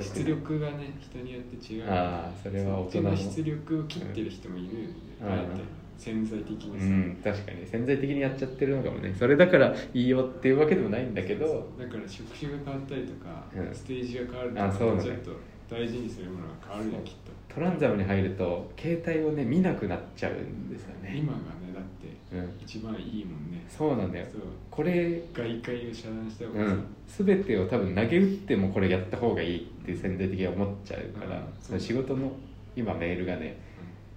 [0.01, 1.85] 出力がね人によって違う。
[1.89, 4.87] あーそれは大人の出力を切ってる人もいるよね、
[5.21, 5.45] うんあえて
[5.97, 9.15] 潜在的にさ、うん確かに潜在的にやっちゃってるのかもね。
[9.17, 11.67] それだからいいよっていうわけでもないんだけど。
[11.79, 13.73] だから職種が変わったりとか、うん。
[13.73, 15.03] ステージが変わるとかね。
[15.03, 15.31] ちょっと
[15.75, 17.31] 大事にするものが変わるよきっと。
[17.55, 21.15] トランザムに入ると携帯をね見なくなっちゃうんですよね。
[21.17, 22.53] 今がねだってうん。
[22.61, 23.65] 一番いいもんね。
[23.69, 24.25] そうなんだよ。
[24.69, 26.71] これ外界を遮断した方がさ、
[27.19, 31.43] うん、全てを多分投げ打ってもこれやった方がいいって潜在的に思っちゃうから、うん。
[31.59, 32.31] その仕事の
[32.75, 33.57] 今メールがね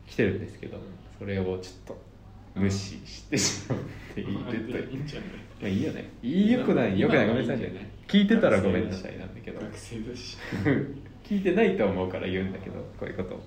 [0.07, 0.77] 来てるんですけど。
[0.77, 0.83] うん
[1.19, 2.01] それをちょっと
[2.55, 3.79] 無視してしまっ
[4.15, 4.93] ているという。
[4.93, 5.07] いいん。
[5.07, 6.11] じゃないまあいいよね。
[6.23, 6.99] いいよくない。
[6.99, 7.27] よくない。
[7.29, 7.91] ごめんなさいね。
[8.07, 9.61] 聞いてたらごめんなさいなんだけど。
[9.61, 10.37] 学生だし
[11.25, 13.41] 聞いてないと思うから言うんだけどこういうこと。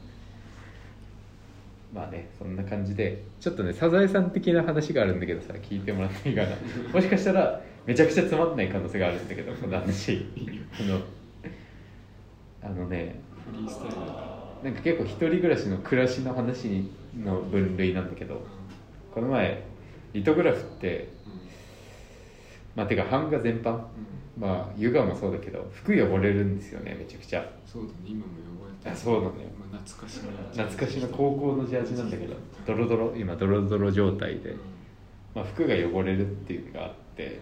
[1.94, 6.50] まあねそんな感じでちょっとねサザエさん的な話があるんだけどさ聞いてもらっていいかな。
[6.94, 10.26] もしかしたらめちゃくちゃつまんない可能性があるんだけどこの話。
[10.80, 11.02] あの
[12.64, 13.16] あのね
[13.52, 16.88] フリースタイルだかなんか結構一人暮らしの暮らしの話
[17.18, 18.42] の分類なんだけどら
[19.14, 19.64] この前
[20.14, 21.34] リトグラフってうん。
[22.76, 23.82] まあてか版画全般うん。
[24.38, 27.46] まあ湯河もそうだけど服汚れるんですよねめちゃくちゃ。
[27.66, 28.34] そうだね今も
[28.64, 30.20] 汚れてそうなんだよまあ、懐かしい。
[30.20, 32.36] 懐かしの高校のジャージなんだけど
[32.66, 34.56] ドロドロ今ドロドロ状態で、
[35.36, 37.40] まあ、服が汚れるっていうのがあって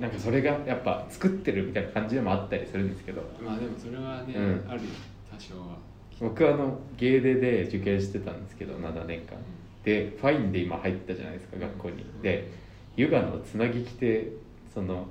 [0.00, 3.22] なんかそれがやっぱ作ってるみたいな感じでもあったりするんですけど。
[3.40, 4.64] まあでもそれはね、うん。
[4.68, 4.90] あるよ
[5.32, 5.76] 多少は
[6.20, 9.36] 僕はあの芸大で受験してたんですけど7年間。
[9.84, 12.04] でファインで今入ったじゃないですか学校に。
[12.22, 12.50] で
[12.96, 14.32] ヨガのつなぎ着て
[14.74, 15.06] その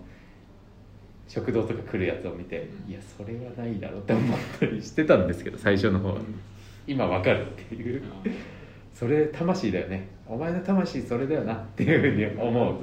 [1.27, 6.15] 食堂とか来るやつを見ていやそれはないだろうって思ったりしてたんですけど最初の方は。
[6.85, 8.01] 今わかるっていう。
[8.93, 10.07] それ魂だよね。
[10.27, 12.75] お前の魂それだよなっていうふうに思う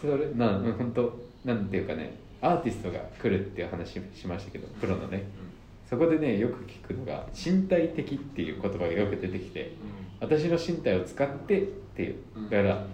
[0.00, 1.12] それな本当
[1.44, 5.24] なんていうかねアーティストが来るっていう話しましたけどプロのね
[5.88, 9.72] そこでねよく聞くのが身体的っていう言葉がよく出てきて
[10.20, 12.16] 私の身体を使ってっていう。
[12.36, 12.50] うん。
[12.50, 12.86] だから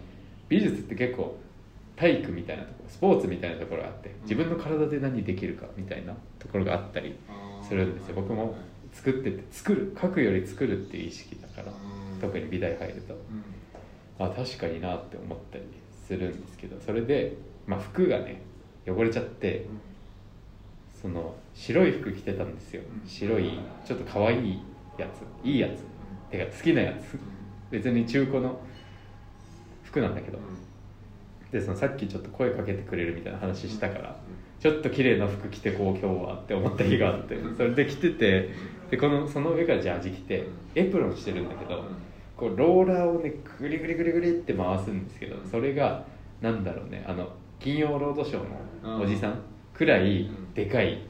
[0.49, 1.39] 美術って結構
[1.97, 7.17] 体育みたいなところスポーツみたいなところがあって自分の体で何できるかみたいなところがあったり
[7.67, 8.15] するんですよ。
[8.17, 8.55] 僕も
[8.93, 11.73] 作ってて作る書くより作るっていう意識だから
[12.21, 13.17] 特に美大入ると。
[14.19, 15.65] あ確かになって思ったり
[16.07, 17.35] するんですけどそれで、
[17.67, 18.43] まあ、服がね
[18.87, 19.67] 汚れちゃって
[21.03, 22.83] その白い服着てたんですよ。
[22.83, 23.09] うん。
[23.09, 24.63] 白いちょっと可愛い
[24.97, 25.47] やつ。
[25.47, 25.85] いいやつ。
[26.31, 27.19] てか好きなやつ。
[27.71, 28.59] 別に中古の
[29.83, 30.39] 服なんだけど。
[31.53, 34.17] でそのさっきちょっと声かけてくれるみたいな話したから
[34.59, 38.51] ちょっと綺麗な服着てこう今日はって思った日があってそれで着てて
[38.91, 41.85] でこのその上からジャージ着てエプロンしてるんだけど
[42.37, 46.05] こうローラーをねグリグリグリグリって回すんですけどそれが
[46.41, 47.29] なんだろうねあの
[47.61, 49.39] 金曜ロードショーのおじさん
[49.75, 51.03] くらいでかい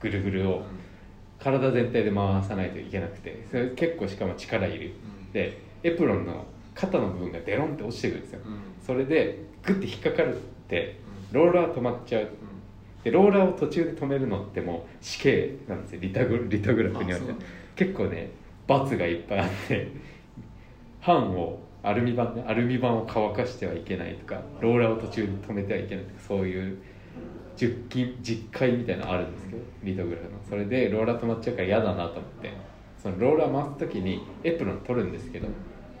[0.00, 0.62] ぐるぐるを
[1.38, 4.92] 体全体で回さないといけなくてそれ結構しかも力いる。
[5.32, 8.40] でエプロンの肩の部分がデロンって落ちてくるんですよ。
[8.86, 10.38] それでグッて引っかかるっ
[10.68, 10.98] て
[11.32, 12.28] ローラー止まっちゃう。
[13.04, 16.00] でローラーを途中で止めるのってもう死刑なんですよ。
[16.00, 17.36] リタグリトグラフにはあそう
[17.74, 18.30] 結構ね
[18.68, 19.88] 罰がいっぱいあって
[21.04, 26.78] 版をアルミ板ねアルミ板を乾かしてはいけないとかローラーを途中で止めてはいけないとかそういう
[27.56, 30.30] 実機実会みたいなのあるんですけどリトグラフの。
[30.48, 32.52] それでローラー止まっちゃうから嫌だなと思って。
[33.02, 35.48] そのローラー回す時にエプロン取るんですけど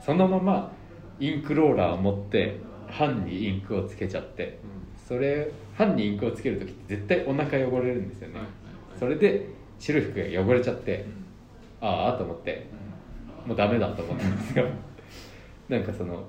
[0.00, 0.70] そのまま
[1.18, 2.60] インクローラーを持って
[2.96, 4.58] 版にインクをつけちゃって。
[5.06, 8.40] それ版にインクをつける時って絶対お腹汚れるんですよね。
[8.98, 9.46] それで
[9.78, 11.04] 白い服が汚れちゃって
[11.80, 12.66] ああと思って
[13.44, 14.66] もうダメだと思ったんですよ。
[15.68, 16.24] なんかその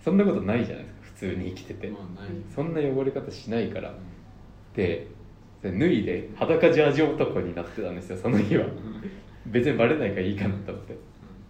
[0.00, 1.92] そんなことないじゃないですか普通に生きてて。
[2.54, 3.92] そんな汚れ方しないから
[4.74, 5.06] で
[5.60, 8.66] それ脱いで裸ジャージ男になってたんですよその日は。
[9.46, 10.96] 別にバレないからいいかなと思って、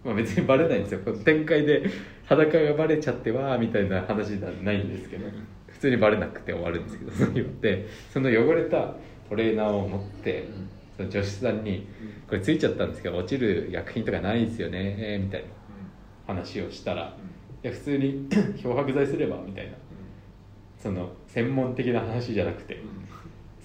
[0.03, 1.01] まあ、別にバレないんですよ。
[1.05, 1.83] この展開で
[2.25, 5.27] 裸がバレちゃってわーみたいな話じゃないんですけど
[5.67, 7.47] 普通にバレなくて終わるんですけどその日は。
[7.61, 8.93] でその汚れた
[9.29, 10.47] トレーナーを持って
[10.97, 11.87] その女子さんに
[12.27, 15.47] 「これついちゃったんですけど落ちる薬品とかないんですよね」みたいな
[16.27, 17.15] 話をしたら
[17.63, 18.27] いや普通に
[18.61, 19.73] 漂白剤すればみたいな。
[20.83, 22.81] その専門的な話じゃなくて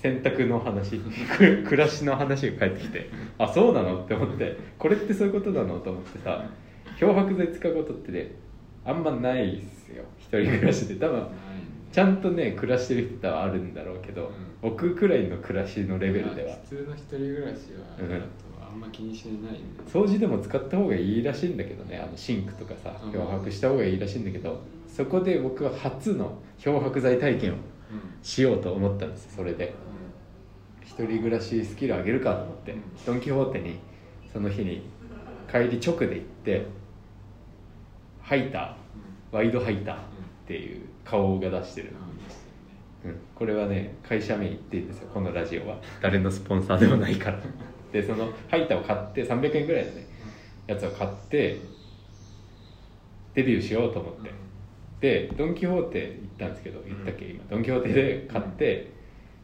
[0.01, 4.05] 洗濯の話く暮らしの話が返ってきてあそうなの？
[4.05, 5.78] って思ってこれってそういうことなの？
[5.80, 6.49] と思ってさ
[6.99, 8.32] 漂白剤使うことってね
[8.84, 10.05] あんまないっすよ。
[10.18, 10.94] 一人暮らしで。
[10.96, 11.26] 多分
[11.92, 14.30] ちゃんとね暮らしてる人はあるんだろうけど、
[14.62, 16.57] 僕くらいの暮らしのレベルでは。
[16.64, 18.80] 普通の一人暮らしはあん。
[18.80, 19.82] ま気にしてないんで。
[19.92, 23.12] 掃除でも使った方がいいらしいんだけどねあのシンクとかさうん。
[23.12, 27.57] 漂白した方がいいらしいんだけどそこで僕は初の漂白剤体験を
[28.22, 29.74] しようと思ったんですよそれで。
[30.82, 32.74] 一人暮らしスキル上げるかと思って。
[33.07, 33.78] ドン・キホーテに
[34.32, 34.82] その日に
[35.51, 36.66] 帰り直で行って
[38.20, 39.99] ハイターワイドハイターっ
[40.47, 41.93] ていう顔が出してる、
[43.05, 45.77] うん、これはね会社名言っていいんですよこのラジオは。
[46.02, 47.40] 誰のスポンサーでもないから。
[47.93, 50.06] でそのハイターを買って300円ぐらいのね
[50.66, 51.59] やつを買って
[53.35, 54.31] デビューしようと思って
[55.01, 57.27] でドン・キホーテ行ったんですけど言ったっけ？
[57.27, 57.45] 今。
[57.49, 58.91] ドン・キホーテで買って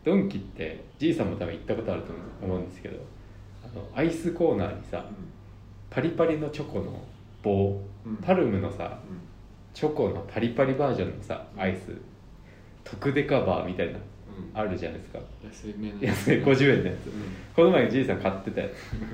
[0.04, 2.12] ドンキってじいさんも多分行ったことあると
[2.42, 2.96] 思うんですけど
[3.64, 5.04] あのアイスコーナーにさ
[5.90, 7.02] パリパリのチョコの
[7.42, 7.80] 棒
[8.22, 8.98] パルムのさ
[9.72, 11.92] チョコのパリパリバージョンのさアイス
[12.82, 13.98] 特デカバーみたいな
[14.52, 15.20] あるじゃないですか。
[15.44, 17.10] 安いめの安い50円のやつ。
[17.54, 18.72] この前じいさん買ってたやつ。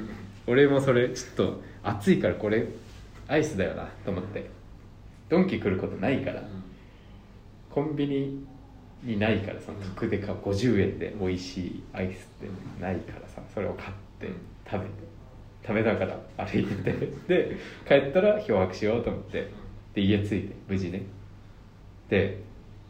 [0.51, 2.67] 俺もそれちょっと暑いからこれ
[3.29, 4.47] アイスだよなと思って
[5.31, 6.43] ドンキ来ることないから。
[7.71, 8.45] コンビニ
[9.05, 14.29] にないからその特デカ50円で美味しいアイスってないからさそれを買って
[14.69, 15.11] 食べて。
[15.63, 19.51] 食べながら歩いててで帰ったら漂白しようと思って
[19.95, 21.03] で家着いて無事ね。
[22.09, 22.41] で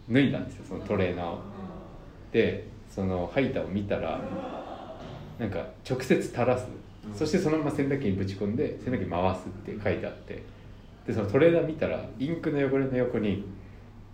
[0.09, 1.41] 脱いだんですよそのトレーナーを。
[2.33, 4.21] でそのハイターを見たら
[5.39, 6.67] なんか直接垂らす。
[7.13, 10.43] そしてそのまま洗濯機にぶち込んで洗濯機回すって書いてあって
[11.11, 13.45] でそのトレーナー見たらインクの汚れの横に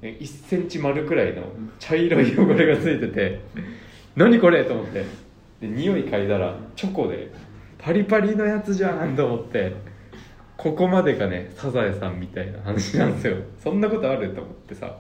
[0.00, 1.42] 1センチ丸くらいの
[1.78, 3.40] 茶色い汚れがついてて
[4.16, 5.04] 何これと思って。
[5.60, 7.30] で匂い嗅いだらチョコで
[7.78, 9.72] パリパリのやつじゃんと思って
[10.58, 13.36] ここまでがねサザエさんみたいな話なんですよ。
[13.58, 14.98] そんなことあると思ってさ。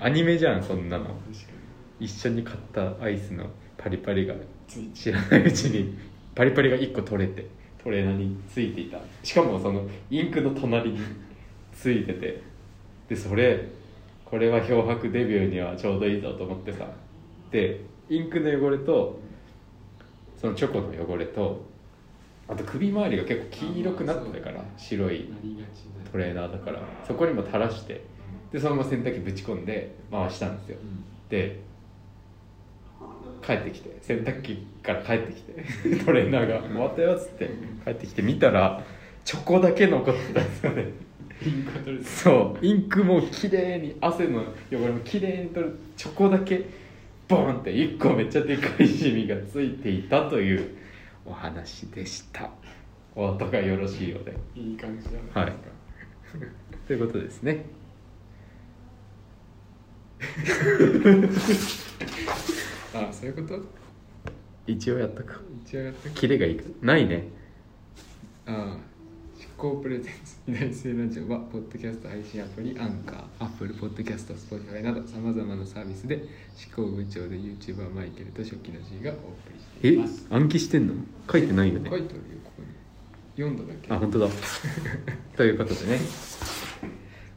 [0.00, 1.06] アニメじゃんそんなの。
[2.00, 3.46] 一緒に買ったアイスの
[3.76, 4.34] パリパリが
[4.94, 5.96] 知らないうちに
[6.34, 7.46] パリパリが1個取れて
[7.82, 8.98] トレーナーについていた。
[9.22, 10.98] しかもそのインクの隣に
[11.72, 12.42] ついてて。
[13.08, 13.68] でそれ
[14.24, 16.86] これは漂白デビューにはちょうどいいぞと思ってさ。
[17.50, 19.20] でインクの汚れと
[20.40, 21.64] そのチョコの汚れと
[22.48, 25.28] あと首周りが結構黄色くなってたからあ白い
[26.10, 26.80] トレーナーだから。
[27.06, 28.04] そこにも垂らして。
[28.52, 30.78] でそのまま洗濯機ぶち込んで回したんですよ。
[30.82, 31.04] うん。
[31.28, 31.60] で
[33.44, 37.50] 帰ってきて洗濯機から帰ってきて トレーナーが「終わったよ」っつって
[37.84, 38.82] 帰ってきて見たら
[39.24, 40.86] チョコだけ残ってたんですよね。
[41.40, 42.64] ピンクが取れてそう。
[42.64, 46.64] インクも綺麗に汗の汚れも綺麗に取るチョコだけ
[47.28, 50.76] ボーンって1個めっちゃでかいシミがついていたという
[51.24, 52.50] お話でした。
[53.14, 54.36] お後がよろしいようで。
[54.54, 55.58] いい感じじゃないです
[56.38, 56.46] か、
[56.86, 57.64] ということですね
[62.94, 63.60] あそういうこと？
[64.66, 67.28] 一応やったか一応やったキレがいいかないね。
[68.46, 68.92] ああ
[69.40, 76.24] 執行プレゼンツ未来性ラジオはポッドキャスト配信アプリアンカーアップルポッドキャストスポティファイなどさまざまなサービスで
[76.56, 79.18] 執行部長で YouTuber マイケルと初期の G がお送
[79.52, 80.26] りしていえます。
[80.30, 80.94] 暗記してんの？
[81.30, 81.90] 書いてないよね。
[81.90, 82.68] 書いてあるよここに。
[83.36, 83.92] 読んだだけ。
[83.94, 84.28] あ本当だ。
[85.36, 86.00] ということでね。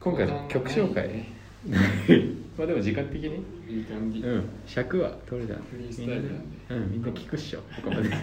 [0.00, 1.08] 今回の曲紹介。
[1.08, 1.35] ね
[2.58, 3.42] まあでも時間的に？
[3.68, 4.44] いい感じ、うん。
[4.66, 5.60] 尺は取れた。
[5.62, 6.56] フリースタイルなんで。
[6.70, 7.60] うんみんな聞くっしょ。
[7.60, 8.08] ここまで。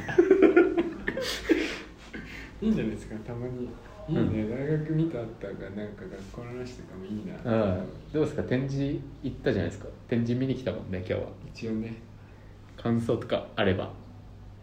[2.61, 3.15] いいんじゃないですか。
[3.25, 3.69] たまに。
[4.09, 4.49] いいね、うん。
[4.51, 7.33] 大学見た後がなんか学校の話とかもいいな。
[7.45, 7.83] ああ。
[8.13, 8.43] どうですか？
[8.43, 9.87] 展示行ったじゃないですか？
[10.07, 11.21] 展示見に来たもんね今日は。
[11.53, 11.93] 一応ね。
[12.77, 13.91] 感想とかあれば。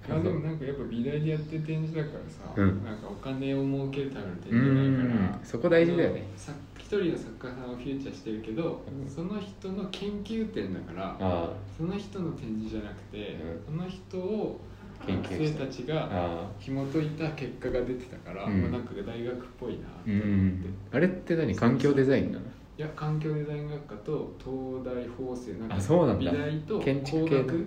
[0.08, 2.82] あでもなんかやっぱ美大でやってる展示だからさ、うん。
[2.84, 5.36] なんかお金を儲けるための展う示じゃないから。
[5.36, 5.40] ん。
[5.44, 6.22] そこ大事だよね
[6.98, 9.08] 人の作家さんをフューチャーしてるけど、うん。
[9.08, 14.60] その人の研究点だからあその人の展示じゃなくて、うその人を
[15.06, 18.62] 研学生たちあがあ紐解いた結果が出てたから、うん。
[18.62, 21.54] まあなんか大学っぽいなとう思って、んあれって何？
[21.54, 22.44] 環境デザインなの？
[22.78, 26.30] いや環境デザイン学科と東大法政なんかあそうなんだ。
[26.32, 27.66] 美大と工学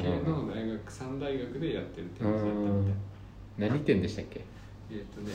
[0.00, 2.94] 系の大学三大学でやってる展示だったみたい。
[3.70, 4.44] 何店でしたっけ？
[4.90, 5.32] えっ、とね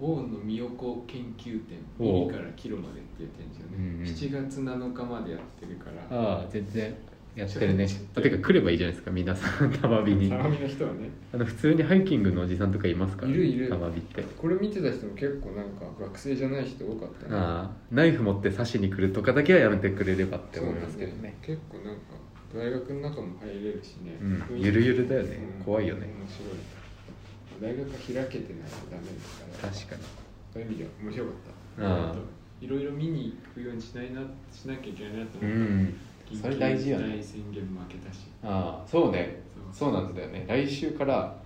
[0.00, 4.04] 大野美代子研究展おうミリからキロまでっていう展示をね、うんうん。
[4.04, 6.16] 7月7日までやってるから。
[6.18, 6.94] ああ全然
[7.36, 7.86] やってるね。
[8.14, 10.28] あてか来ればいいじゃないですか皆さん 玉火に。
[10.30, 11.10] 相模の人はね。
[11.34, 13.68] あの普通にハイキングのおじさんとかいますからいるいる。
[13.68, 14.22] 玉火って。
[14.22, 17.36] これ見てた人も結構なんか学生じゃない人多かったね。
[17.36, 21.36] ああナイフ持って刺しに来るとかだけはやめてくれればって思いますけどね。
[21.42, 22.00] 結構なんか
[22.54, 25.38] 大学の中も入れるしね、うんゆるゆるだよね。
[25.58, 26.06] うん怖いよね。
[26.06, 26.75] 面白い
[27.60, 29.72] 大学が開けてないとダメですから。
[29.72, 30.02] 確かに。
[30.52, 31.34] そういう意味では面白かっ
[32.14, 32.36] た。
[32.58, 35.88] いろいろ見に行くようにしないなしなきゃいけないなとう思っ
[36.28, 36.38] た、ん。
[36.40, 38.26] それ大事よね宣言負けたし。
[38.42, 39.42] ああそうね。
[39.72, 40.44] そそうなんだよね。
[40.48, 41.36] 来週から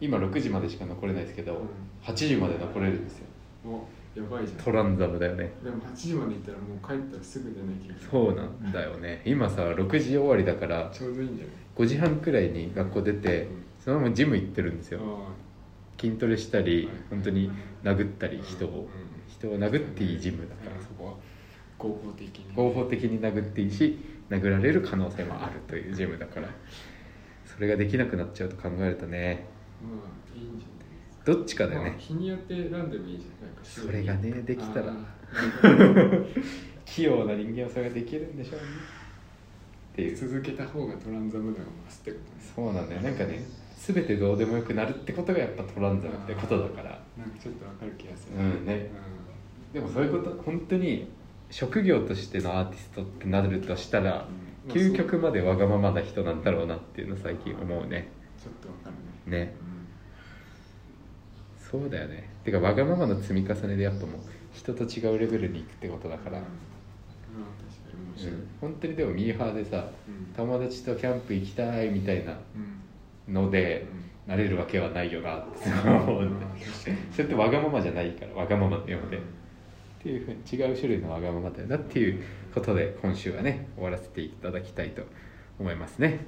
[0.00, 1.68] 今6時までしか残れないですけど、うん。
[2.02, 3.26] 8時まで残れるんですよ。
[3.64, 4.58] もうやばいじゃん。
[4.62, 5.50] トランザムだよね。
[5.64, 8.00] でも8時まで行ったらもう帰ったらすぐ出なきゃいけない。
[8.10, 9.22] そうなんだよね。
[9.24, 13.64] 今さ6時終わりだからちょうどいいんじゃない？5時半くらいに学校出て、うん。
[13.82, 15.00] そのままジム行ってるんですよ。
[15.02, 15.28] あ
[16.00, 16.96] 筋トレしたり、はい。
[17.10, 17.50] 本当に
[17.82, 18.88] 殴ったり人を、うん。
[19.28, 20.82] 人を殴っていいジムだから、うん。
[20.82, 21.14] そこは
[21.78, 22.54] 合法的に。
[22.54, 23.98] 合法的に殴っていいし
[24.30, 26.48] 殴られる可能性もあるというジムだから。
[27.44, 29.46] それができなくなっちゃうと考えるとね。
[29.82, 31.32] まあいいんじゃないですか。
[31.32, 31.90] どっちかだよね。
[31.90, 33.48] まあ、日によって選んでもいいじゃん。
[33.48, 34.94] なんかそれがねできたら。
[36.84, 38.66] 器用な人間はそれができるんでしょうね。
[39.92, 40.16] っていう。
[40.16, 43.02] 続けた方がトランザム度が増すってことそうなんだよ。
[43.02, 43.44] なんかね
[43.78, 47.00] 全てどうでもよくなるってことがやっぱトランザムってことだから。
[47.16, 48.36] なんかちょっとわかる気がする。
[48.36, 48.90] うんね。
[49.72, 51.08] でもそういうこと本当に
[51.50, 54.26] 職業としてのアーティストってなるとしたら
[54.66, 54.72] うん。
[54.72, 58.08] 究極までわがままな人なんだろうなっていうの最近思うね。
[58.36, 58.90] ちょっとわか
[59.26, 59.44] るね。
[59.46, 59.54] ね。
[61.70, 62.28] そうだよね。
[62.44, 64.20] てかわがままの積み重ねでやっぱもう
[64.52, 66.44] 人と違うレベルに行くってことだから、うん。
[66.44, 70.34] うん、本当にでもミーハーでさうん。
[70.34, 72.77] 友達とキャンプ行きたいみたいなうん
[73.28, 73.86] ので
[74.26, 75.68] なれるわけはないよなって。
[77.12, 79.18] それってわがままじゃないからわがままのようで。
[79.18, 79.20] っ
[80.00, 82.22] ていうふうに違う種類のわがままだよなっていう
[82.54, 85.02] ことで今週はね終わらせていただきたいと
[85.58, 86.20] 思いますね。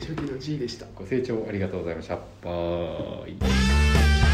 [0.00, 2.16] 初期の G でしたご清聴ありがとうございました。
[2.16, 2.20] バ
[3.28, 4.25] イ